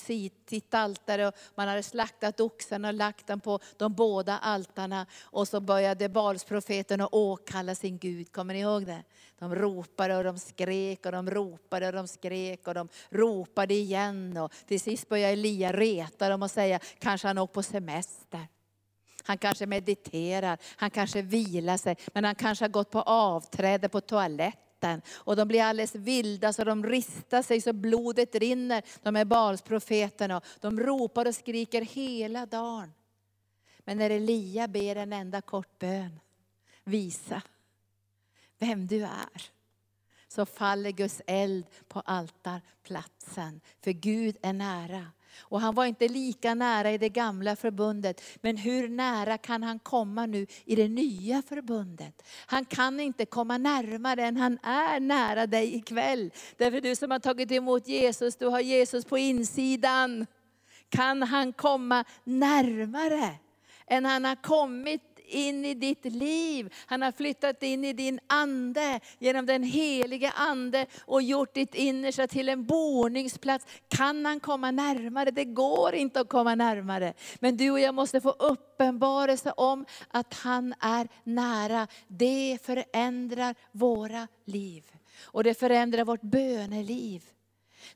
[0.49, 5.05] sitt altare och man hade slaktat oxen och lagt den på de båda altarna.
[5.21, 8.31] Och så började Balsprofeten att åkalla sin Gud.
[8.31, 9.03] Kommer ni ihåg det?
[9.39, 14.37] De ropade och de skrek och de ropade och de skrek och de ropade igen.
[14.37, 18.47] Och till sist började Elia reta dem och säga, kanske han åkt på semester.
[19.23, 24.01] Han kanske mediterar, han kanske vilar sig, men han kanske har gått på avträde på
[24.01, 24.68] toaletten.
[25.11, 30.41] Och de blir alldeles vilda så de ristar sig så blodet rinner, de är Balsprofeterna.
[30.59, 32.93] De ropar och skriker hela dagen.
[33.79, 36.19] Men när Elia ber en enda kort bön,
[36.83, 37.41] visa
[38.57, 39.43] vem du är,
[40.27, 43.61] så faller Guds eld på altarplatsen.
[43.81, 45.11] För Gud är nära.
[45.39, 48.21] Och han var inte lika nära i det gamla förbundet.
[48.41, 52.23] Men hur nära kan han komma nu i det nya förbundet?
[52.45, 56.31] Han kan inte komma närmare än han är nära dig ikväll.
[56.57, 60.25] Därför du som har tagit emot Jesus, du har Jesus på insidan.
[60.89, 63.35] Kan han komma närmare
[63.87, 66.73] än han har kommit in i ditt liv.
[66.85, 72.27] Han har flyttat in i din ande genom den helige ande och gjort ditt innersta
[72.27, 73.65] till en boningsplats.
[73.87, 75.31] Kan han komma närmare?
[75.31, 77.13] Det går inte att komma närmare.
[77.39, 81.87] Men du och jag måste få uppenbarelse om att han är nära.
[82.07, 84.85] Det förändrar våra liv.
[85.21, 87.23] Och det förändrar vårt böneliv.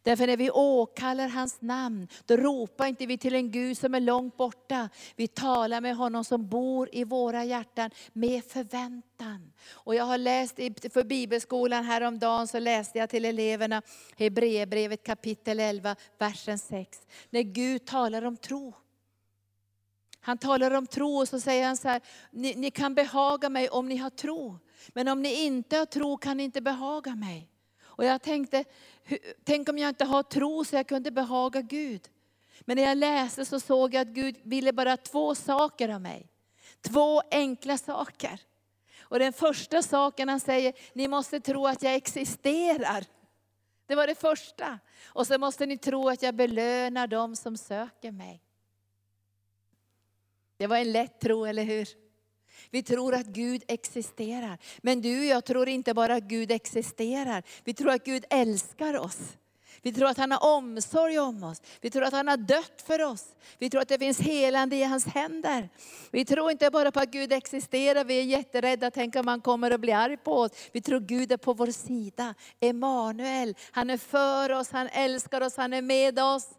[0.04, 4.00] Därför när vi åkallar hans namn, då ropar inte vi till en Gud som är
[4.00, 4.90] långt borta.
[5.16, 9.54] Vi talar med honom som bor i våra hjärtan med förväntan.
[9.72, 10.56] Och jag har läst
[10.94, 13.82] för bibelskolan häromdagen, så läste jag till eleverna
[14.18, 17.00] Hebreerbrevet kapitel 11, versen 6.
[17.30, 18.74] När Gud talar om tro.
[20.26, 23.70] Han talar om tro och så säger han så här, ni, ni kan behaga mig
[23.70, 24.60] om ni har tro.
[24.94, 27.50] Men om ni inte har tro kan ni inte behaga mig.
[27.96, 28.64] Och jag tänkte,
[29.44, 32.10] tänk om jag inte har tro så jag kunde behaga Gud.
[32.62, 36.30] Men när jag läste så såg jag att Gud ville bara två saker av mig.
[36.82, 38.40] Två enkla saker.
[39.02, 43.06] Och den första saken han säger, ni måste tro att jag existerar.
[43.86, 44.80] Det var det första.
[45.06, 48.42] Och så måste ni tro att jag belönar dem som söker mig.
[50.58, 52.03] Det var en lätt tro, eller hur?
[52.72, 54.58] Vi tror att Gud existerar.
[54.82, 57.44] Men du och jag tror inte bara att Gud existerar.
[57.64, 59.20] Vi tror att Gud älskar oss.
[59.82, 61.62] Vi tror att han har omsorg om oss.
[61.82, 63.26] Vi tror att han har dött för oss.
[63.58, 65.70] Vi tror att det finns helande i hans händer.
[66.12, 69.72] Vi tror inte bara på att Gud existerar, vi är jätterädda, tänk om han kommer
[69.72, 70.52] att bli arg på oss.
[70.72, 72.36] Vi tror Gud är på vår sida.
[72.60, 76.50] Emanuel, han är för oss, han älskar oss, han är med oss.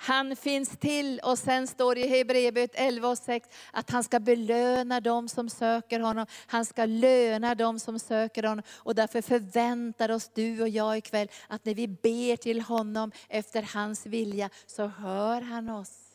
[0.00, 4.20] Han finns till och sen står det i Hebreerbrevet 11 och 6 att han ska
[4.20, 6.26] belöna dem som söker honom.
[6.46, 8.62] Han ska löna dem som söker honom.
[8.70, 13.62] Och därför förväntar oss du och jag ikväll att när vi ber till honom efter
[13.62, 16.08] hans vilja så hör han oss.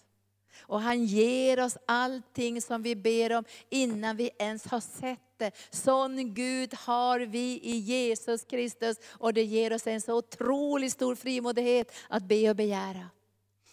[0.60, 5.52] Och han ger oss allting som vi ber om innan vi ens har sett det.
[5.70, 11.16] Sån Gud har vi i Jesus Kristus och det ger oss en så otroligt stor
[11.16, 13.10] frimodighet att be och begära.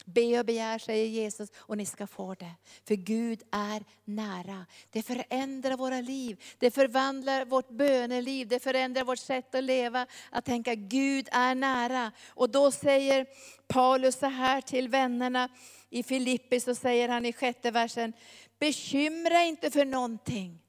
[0.07, 2.53] Be och begär, säger Jesus, och ni ska få det.
[2.89, 4.67] För Gud är nära.
[4.91, 6.43] Det förändrar våra liv.
[6.59, 8.49] Det förvandlar vårt böneliv.
[8.49, 10.07] Det förändrar vårt sätt att leva.
[10.31, 12.13] Att tänka, Gud är nära.
[12.29, 13.27] Och då säger
[13.67, 15.49] Paulus så här till vännerna
[15.91, 18.13] i Filippi, så säger han i sjätte versen,
[18.59, 20.60] bekymra inte för någonting.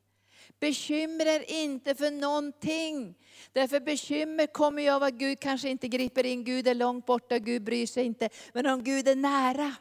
[0.62, 3.15] Bekymra er inte för någonting.
[3.52, 6.43] Därför bekymmer kommer ju av att Gud kanske inte griper in.
[6.43, 8.30] Gud är långt borta, Gud bryr sig inte.
[8.54, 9.76] Men om Gud är nära,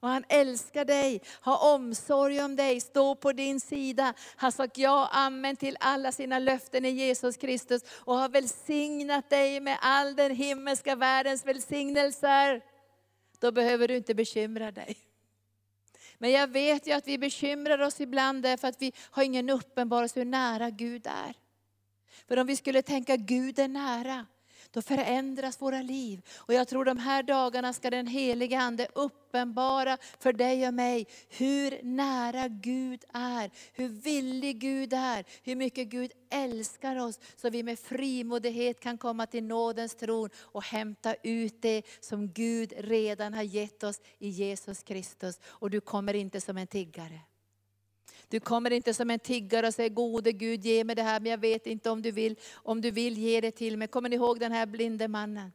[0.00, 4.14] och han älskar dig, har omsorg om dig, står på din sida.
[4.36, 9.60] Han sagt ja, amen till alla sina löften i Jesus Kristus och har välsignat dig
[9.60, 12.60] med all den himmelska världens välsignelser.
[13.38, 15.09] Då behöver du inte bekymra dig.
[16.22, 20.20] Men jag vet ju att vi bekymrar oss ibland därför att vi har ingen uppenbarelse
[20.20, 21.34] hur nära Gud är.
[22.28, 24.26] För om vi skulle tänka Gud är nära,
[24.72, 26.22] då förändras våra liv.
[26.36, 31.06] Och jag tror de här dagarna ska den heliga Ande uppenbara för dig och mig
[31.28, 37.20] hur nära Gud är, hur villig Gud är, hur mycket Gud älskar oss.
[37.36, 42.72] Så vi med frimodighet kan komma till nådens tron och hämta ut det som Gud
[42.76, 45.40] redan har gett oss i Jesus Kristus.
[45.44, 47.20] Och du kommer inte som en tiggare.
[48.30, 51.30] Du kommer inte som en tiggare och säger, gode Gud ge mig det här, men
[51.30, 53.88] jag vet inte om du vill, om du vill ge det till mig.
[53.88, 55.52] Kommer ni ihåg den här blinde mannen?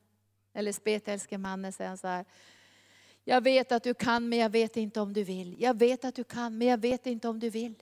[0.54, 2.26] Eller spetälske mannen säger han så här.
[3.24, 5.56] Jag vet att du kan, men jag vet inte om du vill.
[5.60, 7.76] Jag vet att du kan, men jag vet inte om du vill.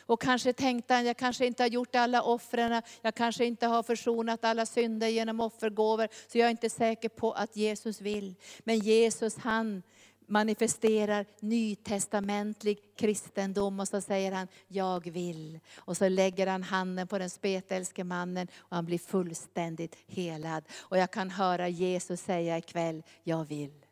[0.00, 3.82] Och kanske tänkte han, jag kanske inte har gjort alla offren, jag kanske inte har
[3.82, 8.34] försonat alla synder genom offergåvor, så jag är inte säker på att Jesus vill.
[8.60, 9.82] Men Jesus han
[10.32, 15.60] manifesterar nytestamentlig kristendom och så säger han, jag vill.
[15.76, 20.64] Och så lägger han handen på den spetälske mannen och han blir fullständigt helad.
[20.78, 23.84] Och jag kan höra Jesus säga ikväll, jag vill.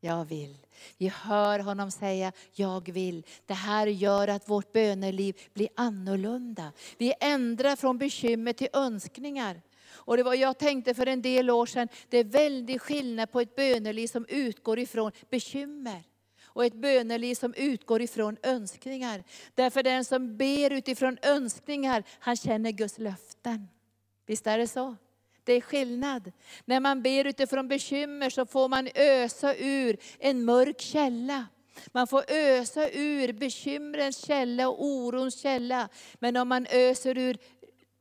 [0.00, 0.56] Jag vill.
[0.98, 3.26] Vi hör honom säga, jag vill.
[3.46, 6.72] Det här gör att vårt böneliv blir annorlunda.
[6.98, 9.60] Vi ändrar från bekymmer till önskningar.
[10.08, 13.40] Och det var, jag tänkte för en del år sedan, det är väldigt skillnad på
[13.40, 16.02] ett böneliv som utgår ifrån bekymmer
[16.44, 19.24] och ett böneliv som utgår ifrån önskningar.
[19.54, 23.68] Därför den som ber utifrån önskningar, han känner Guds löften.
[24.26, 24.96] Visst är det så?
[25.44, 26.32] Det är skillnad.
[26.64, 31.46] När man ber utifrån bekymmer så får man ösa ur en mörk källa.
[31.92, 35.88] Man får ösa ur bekymrens källa och orons källa.
[36.18, 37.38] Men om man öser ur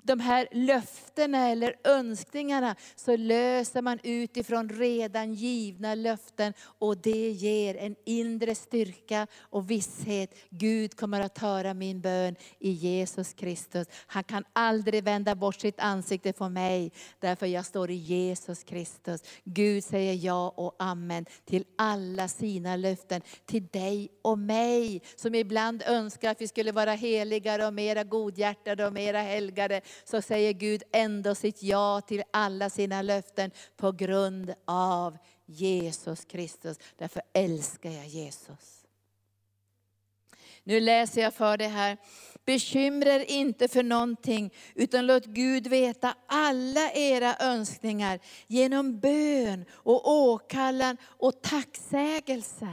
[0.08, 6.54] de här löftena eller önskningarna, så löser man utifrån redan givna löften.
[6.80, 10.36] Och det ger en inre styrka och visshet.
[10.50, 13.88] Gud kommer att höra min bön i Jesus Kristus.
[14.08, 19.22] Han kan aldrig vända bort sitt ansikte från mig, därför jag står i Jesus Kristus.
[19.44, 25.84] Gud säger ja och amen till alla sina löften, till dig och mig, som ibland
[25.86, 29.82] önskar att vi skulle vara heligare och mera godhjärtade och mera helgade.
[30.06, 36.78] Så säger Gud ändå sitt ja till alla sina löften på grund av Jesus Kristus.
[36.98, 38.86] Därför älskar jag Jesus.
[40.64, 41.98] Nu läser jag för det här.
[42.46, 50.12] Bekymra er inte för någonting, utan låt Gud veta alla era önskningar genom bön och
[50.12, 52.68] åkallan och tacksägelse.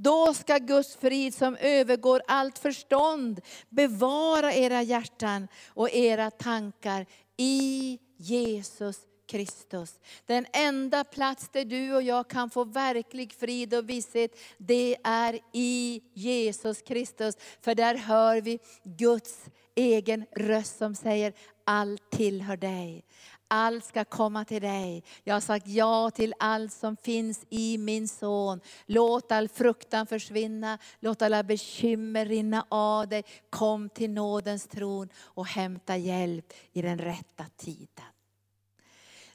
[0.00, 7.98] Då ska Guds frid som övergår allt förstånd bevara era hjärtan och era tankar i
[8.16, 8.96] Jesus
[9.26, 10.00] Kristus.
[10.26, 15.38] Den enda plats där du och jag kan få verklig frid och visshet, det är
[15.52, 17.34] i Jesus Kristus.
[17.60, 19.44] För där hör vi Guds
[19.74, 21.32] egen röst som säger,
[21.64, 23.04] allt tillhör dig.
[23.48, 25.04] Allt ska komma till dig.
[25.24, 28.60] Jag har sagt ja till allt som finns i min son.
[28.86, 33.24] Låt all fruktan försvinna, låt alla bekymmer rinna av dig.
[33.50, 38.04] Kom till nådens tron och hämta hjälp i den rätta tiden.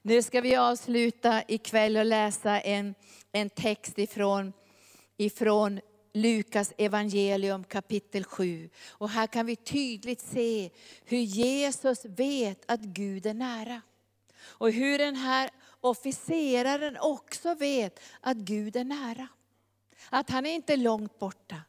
[0.02, 2.96] Nu ska vi avsluta ikväll och läsa en,
[3.32, 4.54] en text ifrån,
[5.18, 5.80] ifrån
[6.14, 8.70] Lukas evangelium kapitel 7.
[8.88, 10.70] Och här kan vi tydligt se
[11.06, 13.82] hur Jesus vet att Gud är nära.
[14.46, 15.50] Och hur den här
[15.82, 19.28] officeraren också vet att Gud är nära.
[20.10, 21.62] Att han är inte långt borta.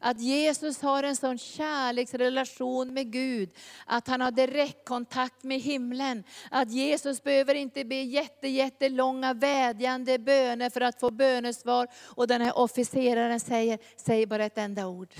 [0.00, 3.50] Att Jesus har en sån kärleksrelation med Gud,
[3.86, 6.24] att han har direktkontakt med himlen.
[6.50, 11.88] Att Jesus behöver inte be jätte, jättelånga vädjande böner för att få bönesvar.
[12.04, 15.14] Och den här officeraren säger, säg bara ett enda ord.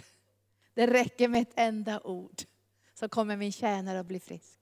[0.74, 2.42] Det räcker med ett enda ord,
[2.94, 4.58] så kommer min tjänare att bli frisk.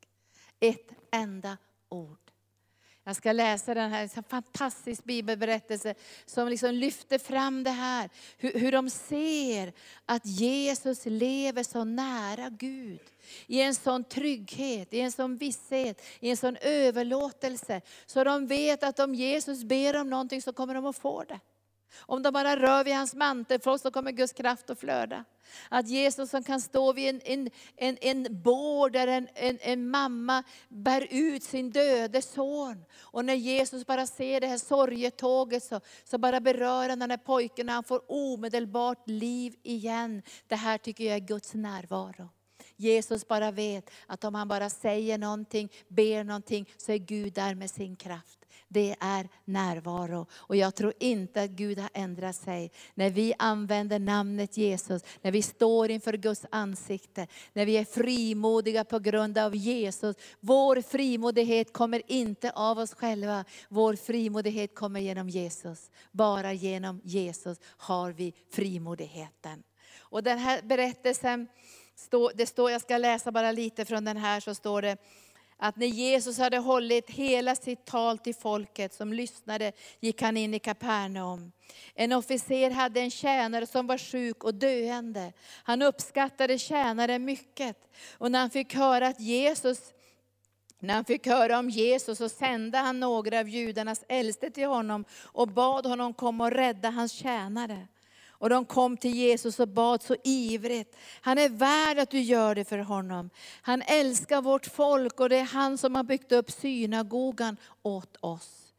[0.61, 1.57] Ett enda
[1.89, 2.22] ord.
[3.05, 5.95] Jag ska läsa den här en fantastisk bibelberättelse
[6.27, 8.11] som liksom lyfter fram det här.
[8.39, 9.73] Hur, hur de ser
[10.07, 13.01] att Jesus lever så nära Gud.
[13.47, 17.81] I en sån trygghet, i en sån visshet, i en sån överlåtelse.
[18.07, 21.41] Så de vet att om Jesus ber om någonting så kommer de att få det.
[21.99, 25.25] Om de bara rör vid hans mantel så kommer Guds kraft att flöda.
[25.69, 29.91] Att Jesus som kan stå vid en, en, en, en bår där en, en, en
[29.91, 32.85] mamma bär ut sin döde son.
[33.01, 37.19] Och när Jesus bara ser det här sorgetåget så, så bara berör han den här
[37.19, 40.23] pojken och han får omedelbart liv igen.
[40.49, 42.29] Det här tycker jag är Guds närvaro.
[42.83, 47.55] Jesus bara vet att om han bara säger någonting, ber någonting, så är Gud där
[47.55, 48.39] med sin kraft
[48.73, 50.27] det är närvaro.
[50.33, 52.71] Och jag tror inte att Gud har ändrat sig.
[52.95, 58.85] När vi använder namnet Jesus, när vi står inför Guds ansikte, när vi är frimodiga
[58.85, 60.17] på grund av Jesus.
[60.41, 65.91] Vår frimodighet kommer inte av oss själva, vår frimodighet kommer genom Jesus.
[66.13, 69.63] Bara genom Jesus har vi frimodigheten.
[69.99, 71.49] Och den här berättelsen,
[72.35, 74.97] det står, jag ska läsa bara lite från den här, så står det,
[75.57, 80.55] att när Jesus hade hållit hela sitt tal till folket som lyssnade, gick han in
[80.55, 81.53] i Kapernaum.
[81.95, 85.33] En officer hade en tjänare som var sjuk och döende.
[85.65, 87.77] Han uppskattade tjänaren mycket.
[88.19, 89.93] Och när han fick höra att Jesus
[90.83, 95.05] när han fick höra om Jesus så sände han några av judarnas äldste till honom
[95.25, 97.89] och bad honom komma och rädda hans tjänare.
[98.43, 100.97] Och de kom till Jesus och bad så ivrigt.
[101.21, 103.31] Han är värd att du gör det för honom.
[103.63, 108.75] Han älskar vårt folk och det är han som har byggt upp synagogan åt oss.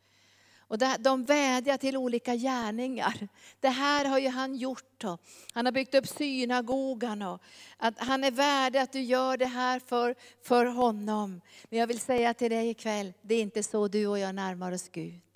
[0.58, 3.28] Och de vädjar till olika gärningar.
[3.60, 4.84] Det här har ju han gjort.
[4.98, 5.18] Då.
[5.54, 7.22] Han har byggt upp synagogan.
[7.22, 7.42] Och
[7.78, 11.42] att han är värd att du gör det här för, för honom.
[11.70, 14.72] Men jag vill säga till dig ikväll, det är inte så du och jag närmar
[14.72, 15.33] oss Gud.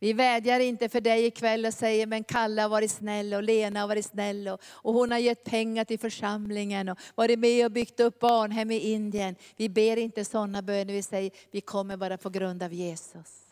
[0.00, 3.80] Vi vädjar inte för dig ikväll och säger, men Kalle har varit snäll och Lena
[3.80, 7.72] har varit snäll och, och hon har gett pengar till församlingen och varit med och
[7.72, 9.36] byggt upp barnhem i Indien.
[9.56, 13.44] Vi ber inte sådana böner, vi säger, vi kommer bara på grund av Jesus.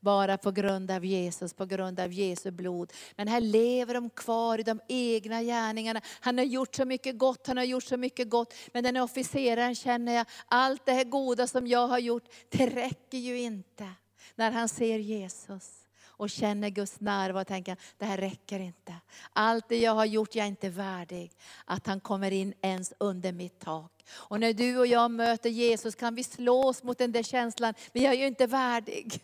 [0.00, 2.92] Bara på grund av Jesus, på grund av Jesu blod.
[3.16, 6.00] Men här lever de kvar i de egna gärningarna.
[6.20, 8.54] Han har gjort så mycket gott, han har gjort så mycket gott.
[8.72, 13.18] Men den officeraren känner jag, allt det här goda som jag har gjort, det räcker
[13.18, 13.88] ju inte.
[14.34, 15.81] När han ser Jesus
[16.22, 18.94] och känner Guds närvaro och tänker, det här räcker inte.
[19.32, 21.32] Allt det jag har gjort, jag är inte värdig.
[21.64, 24.04] Att han kommer in ens under mitt tak.
[24.10, 28.02] Och när du och jag möter Jesus kan vi slås mot den där känslan, men
[28.02, 29.22] jag är ju inte värdig.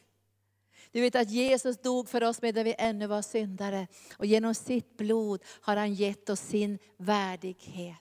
[0.93, 3.87] Du vet att Jesus dog för oss medan vi ännu var syndare.
[4.17, 7.97] Och genom sitt blod har han gett oss sin värdighet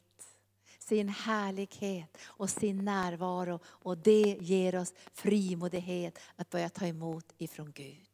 [0.80, 3.60] sin härlighet och sin närvaro.
[3.66, 8.07] Och det ger oss frimodighet att börja ta emot ifrån Gud.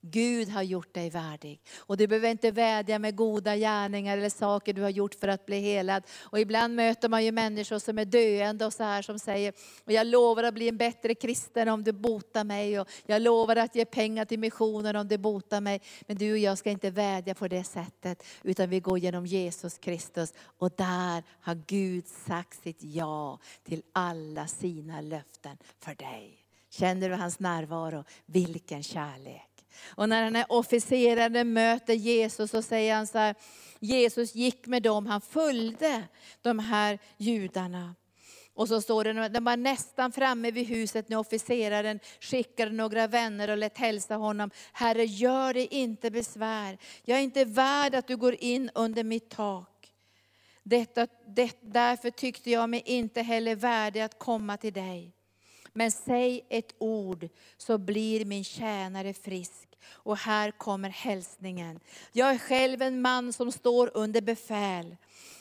[0.00, 1.60] Gud har gjort dig värdig.
[1.78, 5.46] Och du behöver inte vädja med goda gärningar eller saker du har gjort för att
[5.46, 6.02] bli helad.
[6.22, 9.52] Och ibland möter man ju människor som är döende och så här som säger,
[9.84, 12.80] och jag lovar att bli en bättre kristen om du botar mig.
[12.80, 15.80] Och jag lovar att ge pengar till missionen om du botar mig.
[16.06, 19.78] Men du och jag ska inte vädja på det sättet, utan vi går genom Jesus
[19.78, 20.34] Kristus.
[20.58, 26.42] Och där har Gud sagt sitt ja till alla sina löften för dig.
[26.70, 28.04] Känner du hans närvaro?
[28.26, 29.45] Vilken kärlek.
[29.84, 33.34] Och när den här officeraren möter Jesus så säger han så här,
[33.80, 36.02] Jesus gick med dem, han följde
[36.42, 37.94] de här judarna.
[38.54, 43.50] Och så står det, de var nästan framme vid huset när officeraren skickade några vänner
[43.50, 44.50] och lät hälsa honom.
[44.72, 46.78] Herre, gör dig inte besvär.
[47.04, 49.92] Jag är inte värd att du går in under mitt tak.
[50.62, 55.12] Detta, det, därför tyckte jag mig inte heller värdig att komma till dig.
[55.72, 59.65] Men säg ett ord så blir min tjänare frisk.
[59.88, 61.80] Och här kommer hälsningen.
[62.12, 64.96] Jag är själv en man som står under befäl.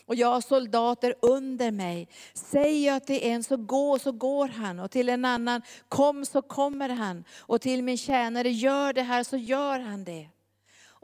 [0.06, 2.08] Och jag har soldater under mig.
[2.34, 4.80] Säger jag till en så gå, så går han.
[4.80, 7.24] Och till en annan, kom så kommer han.
[7.38, 10.30] Och till min tjänare, gör det här, så gör han det.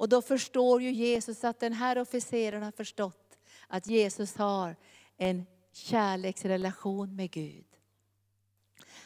[0.02, 3.38] Och då förstår ju Jesus att den här officeren har förstått
[3.68, 4.76] att Jesus har
[5.18, 7.66] en kärleksrelation med Gud.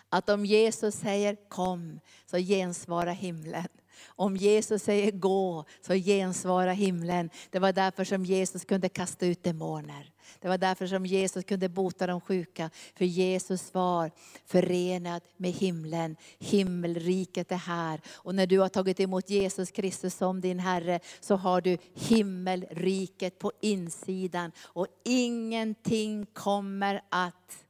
[0.10, 3.68] Att om Jesus säger kom, så gensvarar himlen.
[4.08, 7.30] Om Jesus säger gå, så gensvarar himlen.
[7.50, 10.12] Det var därför som Jesus kunde kasta ut demoner.
[10.40, 12.70] Det var därför som Jesus kunde bota de sjuka.
[12.96, 14.12] För Jesus var
[14.46, 16.16] förenad med himlen.
[16.40, 18.02] Himmelriket är här.
[18.14, 23.40] Och när du har tagit emot Jesus Kristus som din Herre, så har du himmelriket
[23.40, 24.52] på insidan.
[24.60, 27.66] Och ingenting kommer att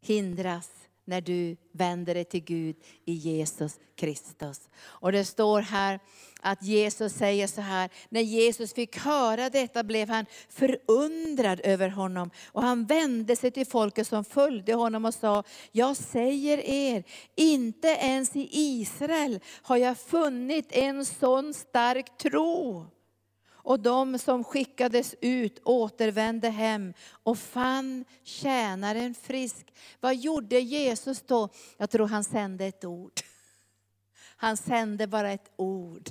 [0.00, 4.60] hindras när du vänder dig till Gud i Jesus Kristus.
[4.84, 6.00] Och det står här
[6.40, 12.30] att Jesus säger så här, när Jesus fick höra detta blev han förundrad över honom.
[12.46, 15.42] Och han vände sig till folket som följde honom och sa,
[15.72, 17.04] jag säger er,
[17.36, 22.86] inte ens i Israel har jag funnit en sån stark tro.
[23.64, 29.74] Och de som skickades ut återvände hem och fann tjänaren frisk.
[30.00, 31.48] Vad gjorde Jesus då?
[31.76, 33.12] Jag tror han sände ett ord.
[34.36, 36.10] Han sände bara ett ord.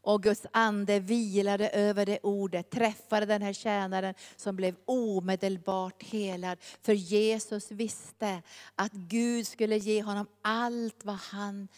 [0.00, 6.58] Och Guds ande vilade över det ordet, träffade den här tjänaren som blev omedelbart helad.
[6.82, 8.42] För Jesus visste
[8.74, 11.68] att Gud skulle ge honom allt vad han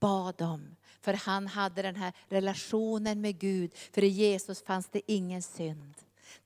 [0.00, 0.76] bad om.
[1.00, 3.70] För han hade den här relationen med Gud.
[3.92, 5.94] För i Jesus fanns det ingen synd.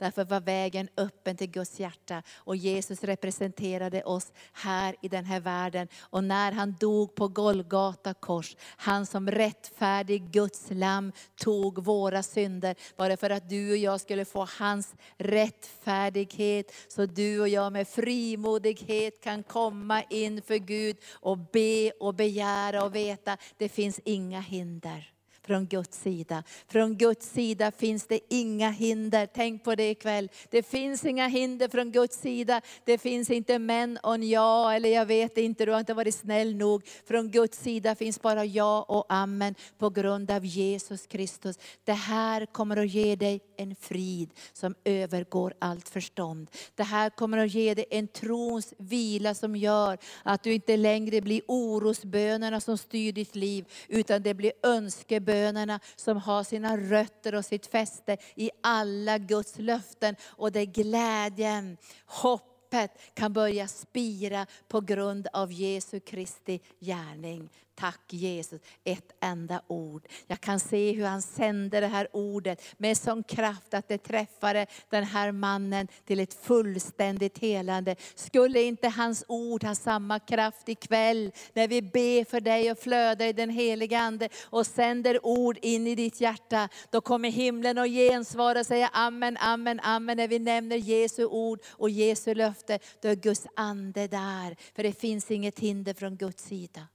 [0.02, 2.22] Därför var vägen öppen till Guds hjärta.
[2.36, 5.88] Och Jesus representerade oss här i den här världen.
[6.00, 12.76] Och när han dog på Golgata kors, han som rättfärdig Guds lamm tog våra synder.
[12.96, 16.72] Bara för att du och jag skulle få hans rättfärdighet.
[16.88, 22.94] Så du och jag med frimodighet kan komma inför Gud och be och begära och
[22.94, 25.12] veta, det finns inga hinder
[25.46, 26.42] från Guds sida.
[26.68, 29.28] Från Guds sida finns det inga hinder.
[29.34, 30.28] Tänk på det ikväll.
[30.50, 32.60] Det finns inga hinder från Guds sida.
[32.84, 36.56] Det finns inte men och ja, eller jag vet inte, du har inte varit snäll
[36.56, 36.82] nog.
[37.06, 41.58] Från Guds sida finns bara ja och amen på grund av Jesus Kristus.
[41.84, 46.50] Det här kommer att ge dig en frid som övergår allt förstånd.
[46.74, 51.20] Det här kommer att ge dig en trons vila som gör att du inte längre
[51.20, 57.44] blir orosbönerna som styr ditt liv, utan det blir önskebönerna som har sina rötter och
[57.44, 60.16] sitt fäste i alla Guds löften.
[60.22, 67.48] Och det är glädjen, hoppet kan börja spira på grund av Jesu Kristi gärning.
[67.74, 70.08] Tack Jesus, ett enda ord.
[70.26, 74.66] Jag kan se hur han sände det här ordet med sån kraft att det träffade
[74.90, 77.96] den här mannen till ett fullständigt helande.
[78.14, 83.26] Skulle inte hans ord ha samma kraft ikväll när vi ber för dig och flödar
[83.26, 86.68] i den heliga Ande och sänder ord in i ditt hjärta.
[86.90, 90.16] Då kommer himlen och gensvara och säga amen, amen, amen.
[90.16, 94.56] När vi nämner Jesu ord och Jesu löfte, då är Guds ande där.
[94.74, 96.86] För det finns inget hinder från Guds sida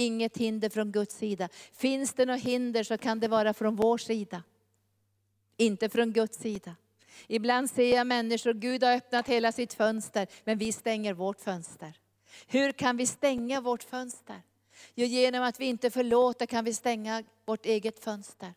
[0.00, 1.48] inget hinder från Guds sida.
[1.72, 4.42] Finns det något hinder så kan det vara från vår sida.
[5.56, 6.76] Inte från Guds sida.
[7.26, 11.92] Ibland ser jag människor, Gud har öppnat hela sitt fönster, men vi stänger vårt fönster.
[12.46, 14.42] Hur kan vi stänga vårt fönster?
[14.94, 18.54] Jo, genom att vi inte förlåter kan vi stänga vårt eget fönster.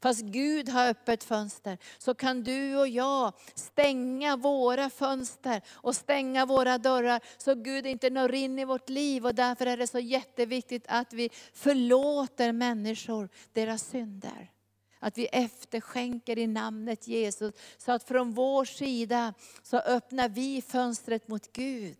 [0.00, 6.46] Fast Gud har öppet fönster, så kan du och jag stänga våra fönster och stänga
[6.46, 9.26] våra dörrar, så Gud inte når in i vårt liv.
[9.26, 14.50] Och därför är det så jätteviktigt att vi förlåter människor deras synder.
[14.98, 21.28] Att vi efterskänker i namnet Jesus, så att från vår sida så öppnar vi fönstret
[21.28, 21.98] mot Gud.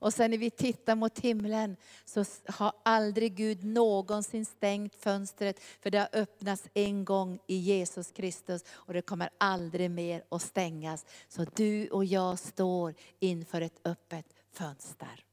[0.00, 5.60] Och sen när vi tittar mot himlen så har aldrig Gud någonsin stängt fönstret.
[5.80, 10.42] För det har öppnats en gång i Jesus Kristus och det kommer aldrig mer att
[10.42, 11.06] stängas.
[11.28, 15.24] Så du och jag står inför ett öppet fönster.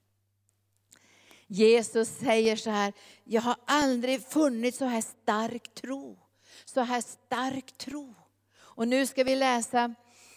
[1.47, 2.93] Jesus säger så här,
[3.23, 6.17] jag har aldrig funnit så här stark tro.
[6.65, 8.13] Så här stark tro.
[8.57, 9.95] Och nu ska vi läsa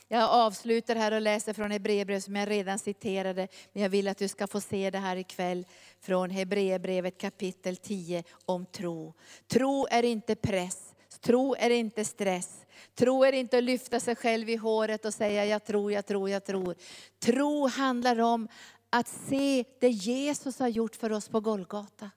[0.08, 4.18] jag avslutar här och läser från Hebreerbrevet som jag redan citerade, men jag vill att
[4.18, 5.66] du ska få se det här ikväll
[6.00, 9.14] från Hebreerbrevet kapitel 10 om tro.
[9.46, 12.64] Tro är inte press, tro är inte stress.
[12.94, 16.30] Tro är inte att lyfta sig själv i håret och säga jag tror, jag tror,
[16.30, 16.74] jag tror.
[17.18, 18.48] Tro handlar om
[18.90, 22.10] att se det Jesus har gjort för oss på Golgata.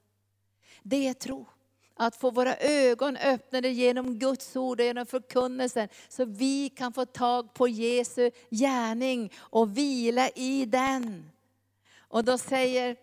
[0.83, 1.45] Det är tro.
[2.01, 5.87] Att få våra ögon öppnade genom Guds ord och genom förkunnelsen.
[6.09, 11.31] Så vi kan få tag på Jesu gärning och vila i den.
[11.97, 12.95] Och då säger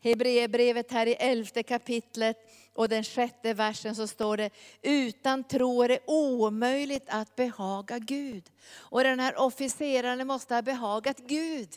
[0.00, 2.36] Hebreerbrevet här i elfte kapitlet
[2.74, 4.50] och den sjätte versen så står det,
[4.82, 8.50] utan tro är det omöjligt att behaga Gud.
[8.72, 11.68] Och den här officeraren måste ha behagat Gud.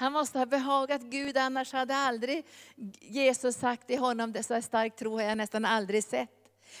[0.00, 2.46] Han måste ha behagat Gud, annars hade aldrig
[3.00, 6.30] Jesus sagt till honom, det så stark tro har jag nästan aldrig sett.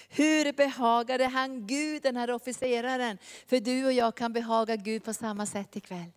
[0.08, 3.18] Hur behagade han Gud, den här officeraren?
[3.46, 6.12] För du och jag kan behaga Gud på samma sätt ikväll.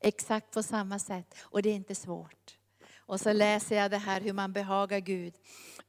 [0.00, 2.56] Exakt på samma sätt, och det är inte svårt.
[2.96, 5.34] Och så läser jag det här hur man behagar Gud.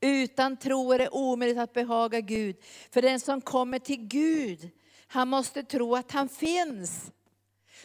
[0.02, 2.56] Utan tro är det omöjligt att behaga Gud.
[2.92, 4.70] För den som kommer till Gud,
[5.08, 7.12] han måste tro att han finns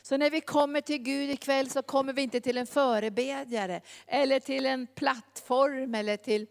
[0.09, 4.41] så när vi kommer till Gud ikväll så kommer vi inte till en förebedjare, eller
[4.41, 6.47] till en plattform, eller till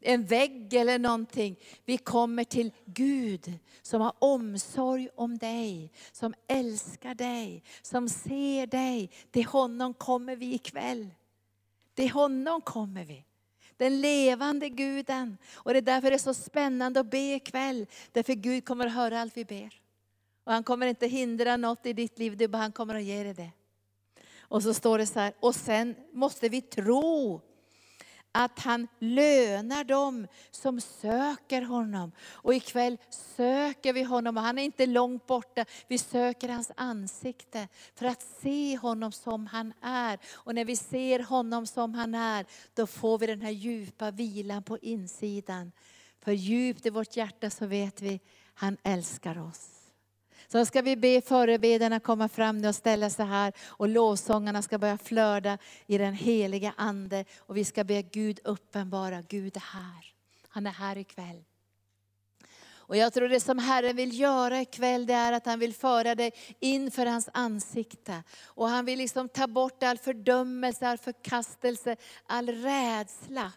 [0.00, 1.56] en vägg eller någonting.
[1.84, 9.10] Vi kommer till Gud som har omsorg om dig, som älskar dig, som ser dig.
[9.30, 11.10] Till honom kommer vi ikväll.
[11.94, 13.24] Till honom kommer vi.
[13.76, 15.38] Den levande guden.
[15.54, 17.86] Och det är därför det är så spännande att be ikväll.
[18.12, 19.80] Därför Gud kommer att höra allt vi ber.
[20.50, 23.22] Och han kommer inte hindra något i ditt liv, det bara han kommer att ge
[23.22, 23.50] dig det.
[24.40, 27.40] Och så står det så här, och sen måste vi tro
[28.32, 32.12] att han lönar dem som söker honom.
[32.32, 35.64] Och ikväll söker vi honom och han är inte långt borta.
[35.88, 40.18] Vi söker hans ansikte för att se honom som han är.
[40.32, 44.62] Och när vi ser honom som han är, då får vi den här djupa vilan
[44.62, 45.72] på insidan.
[46.20, 48.20] För djupt i vårt hjärta så vet vi,
[48.54, 49.79] han älskar oss.
[50.52, 54.78] Så ska vi be förebedjarna komma fram nu och ställa sig här och lovsångarna ska
[54.78, 57.24] börja flöda i den heliga Ande.
[57.38, 60.14] Och vi ska be Gud uppenbara, Gud är här.
[60.48, 61.44] Han är här ikväll.
[62.72, 66.14] Och jag tror det som Herren vill göra ikväll, det är att han vill föra
[66.14, 68.22] dig inför hans ansikte.
[68.44, 71.96] Och han vill liksom ta bort all fördömelse, all förkastelse,
[72.26, 73.52] all rädsla.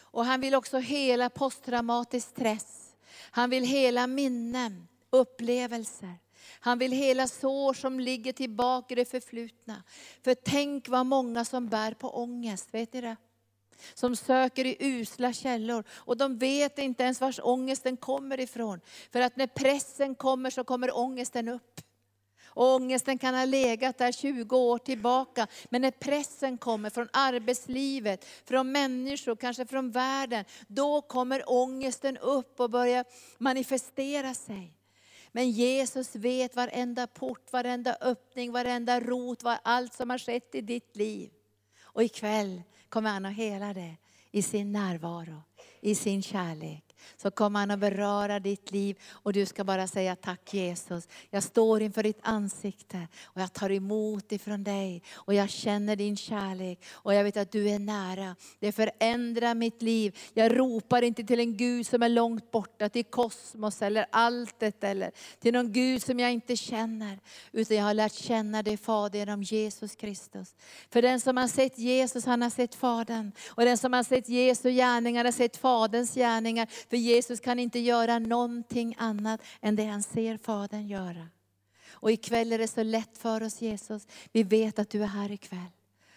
[0.00, 2.94] Och han vill också hela posttraumatisk stress.
[3.30, 6.18] Han vill hela minnen upplevelser.
[6.60, 9.82] Han vill hela sår som ligger tillbaka i det förflutna.
[10.24, 13.16] För tänk vad många som bär på ångest, vet ni det?
[13.94, 18.80] Som söker i usla källor och de vet inte ens vars ångesten kommer ifrån.
[19.10, 21.80] För att när pressen kommer så kommer ångesten upp.
[22.54, 25.46] Och ångesten kan ha legat där 20 år tillbaka.
[25.70, 30.44] Men när pressen kommer från arbetslivet, från människor, kanske från världen.
[30.66, 33.04] Då kommer ångesten upp och börjar
[33.38, 34.74] manifestera sig.
[35.32, 40.60] Men Jesus vet varenda port, varenda öppning, varenda rot, var allt som har skett i
[40.60, 41.30] ditt liv.
[41.82, 43.96] Och ikväll kommer han att hela det
[44.30, 45.42] i sin närvaro,
[45.80, 50.16] i sin kärlek så kommer han att beröra ditt liv och du ska bara säga
[50.16, 51.08] tack Jesus.
[51.30, 56.16] Jag står inför ditt ansikte och jag tar emot ifrån dig och jag känner din
[56.16, 58.36] kärlek och jag vet att du är nära.
[58.60, 60.18] Det förändrar mitt liv.
[60.34, 65.10] Jag ropar inte till en Gud som är långt borta, till kosmos eller alltet eller
[65.40, 67.18] till någon Gud som jag inte känner.
[67.52, 70.54] Utan jag har lärt känna dig Fader genom Jesus Kristus.
[70.90, 73.32] För den som har sett Jesus, han har sett Fadern.
[73.48, 76.68] Och den som har sett Jesu gärningar har sett Faderns gärningar.
[76.92, 81.28] För Jesus kan inte göra någonting annat än det han ser Fadern göra.
[81.90, 84.06] Och ikväll är det så lätt för oss Jesus.
[84.32, 85.70] Vi vet att du är här ikväll.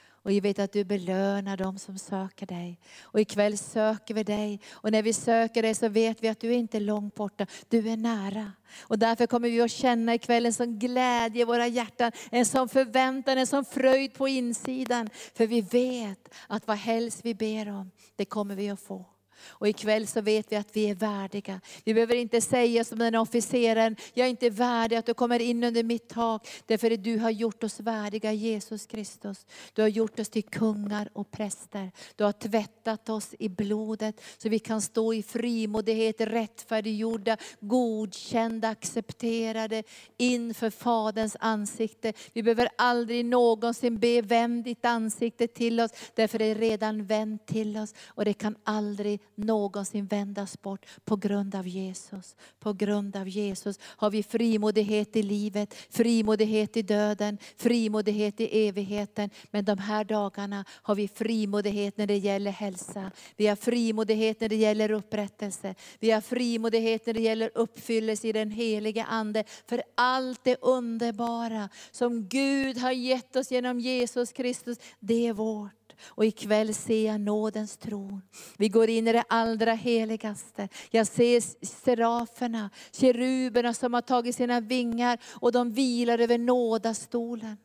[0.07, 2.79] Och vi vet att du belönar dem som söker dig.
[3.01, 4.61] Och ikväll söker vi dig.
[4.71, 7.45] Och när vi söker dig så vet vi att du är inte är långt borta,
[7.69, 8.51] du är nära.
[8.81, 12.69] Och därför kommer vi att känna ikväll en sån glädje i våra hjärtan, en sån
[12.69, 15.09] förväntan, en sån fröjd på insidan.
[15.33, 19.05] För vi vet att vad helst vi ber om, det kommer vi att få.
[19.47, 21.61] Och ikväll så vet vi att vi är värdiga.
[21.83, 25.63] Vi behöver inte säga som den officeren, jag är inte värdig att du kommer in
[25.63, 26.47] under mitt tak.
[26.65, 29.45] Därför att du har gjort oss värdiga Jesus Kristus.
[29.73, 31.91] Du har gjort oss till kungar och präster.
[32.15, 39.83] Du har tvättat oss i blodet så vi kan stå i frimodighet, rättfärdiggjorda, godkända, accepterade
[40.17, 42.13] inför Faderns ansikte.
[42.33, 47.45] Vi behöver aldrig någonsin be vänd ditt ansikte till oss, därför det är redan vänt
[47.45, 52.35] till oss och det kan aldrig någonsin vändas bort på grund av Jesus.
[52.59, 59.29] På grund av Jesus har vi frimodighet i livet, frimodighet i döden, frimodighet i evigheten.
[59.51, 63.11] Men de här dagarna har vi frimodighet när det gäller hälsa.
[63.35, 65.75] Vi har frimodighet när det gäller upprättelse.
[65.99, 69.43] Vi har frimodighet när det gäller uppfyllelse i den helige Ande.
[69.65, 75.84] För allt det underbara som Gud har gett oss genom Jesus Kristus, det är vårt.
[76.05, 78.21] Och ikväll ser jag nådens tron.
[78.57, 80.69] Vi går in i det allra heligaste.
[80.91, 87.57] Jag ser seraferna, keruberna som har tagit sina vingar och de vilar över nådastolen.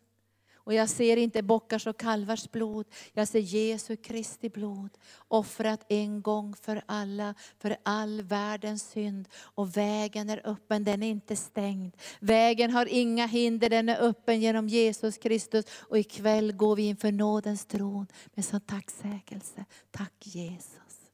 [0.71, 4.91] Och jag ser inte bockars och kalvars blod, jag ser Jesu Kristi blod.
[5.29, 9.29] Offrat en gång för alla, för all världens synd.
[9.37, 11.97] Och vägen är öppen, den är inte stängd.
[12.21, 15.65] Vägen har inga hinder, den är öppen genom Jesus Kristus.
[15.73, 19.65] Och ikväll går vi inför nådens tron med sån tacksägelse.
[19.91, 21.11] Tack Jesus.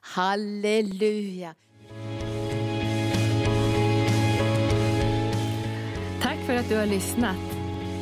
[0.00, 1.54] Halleluja.
[6.22, 7.59] Tack för att du har lyssnat.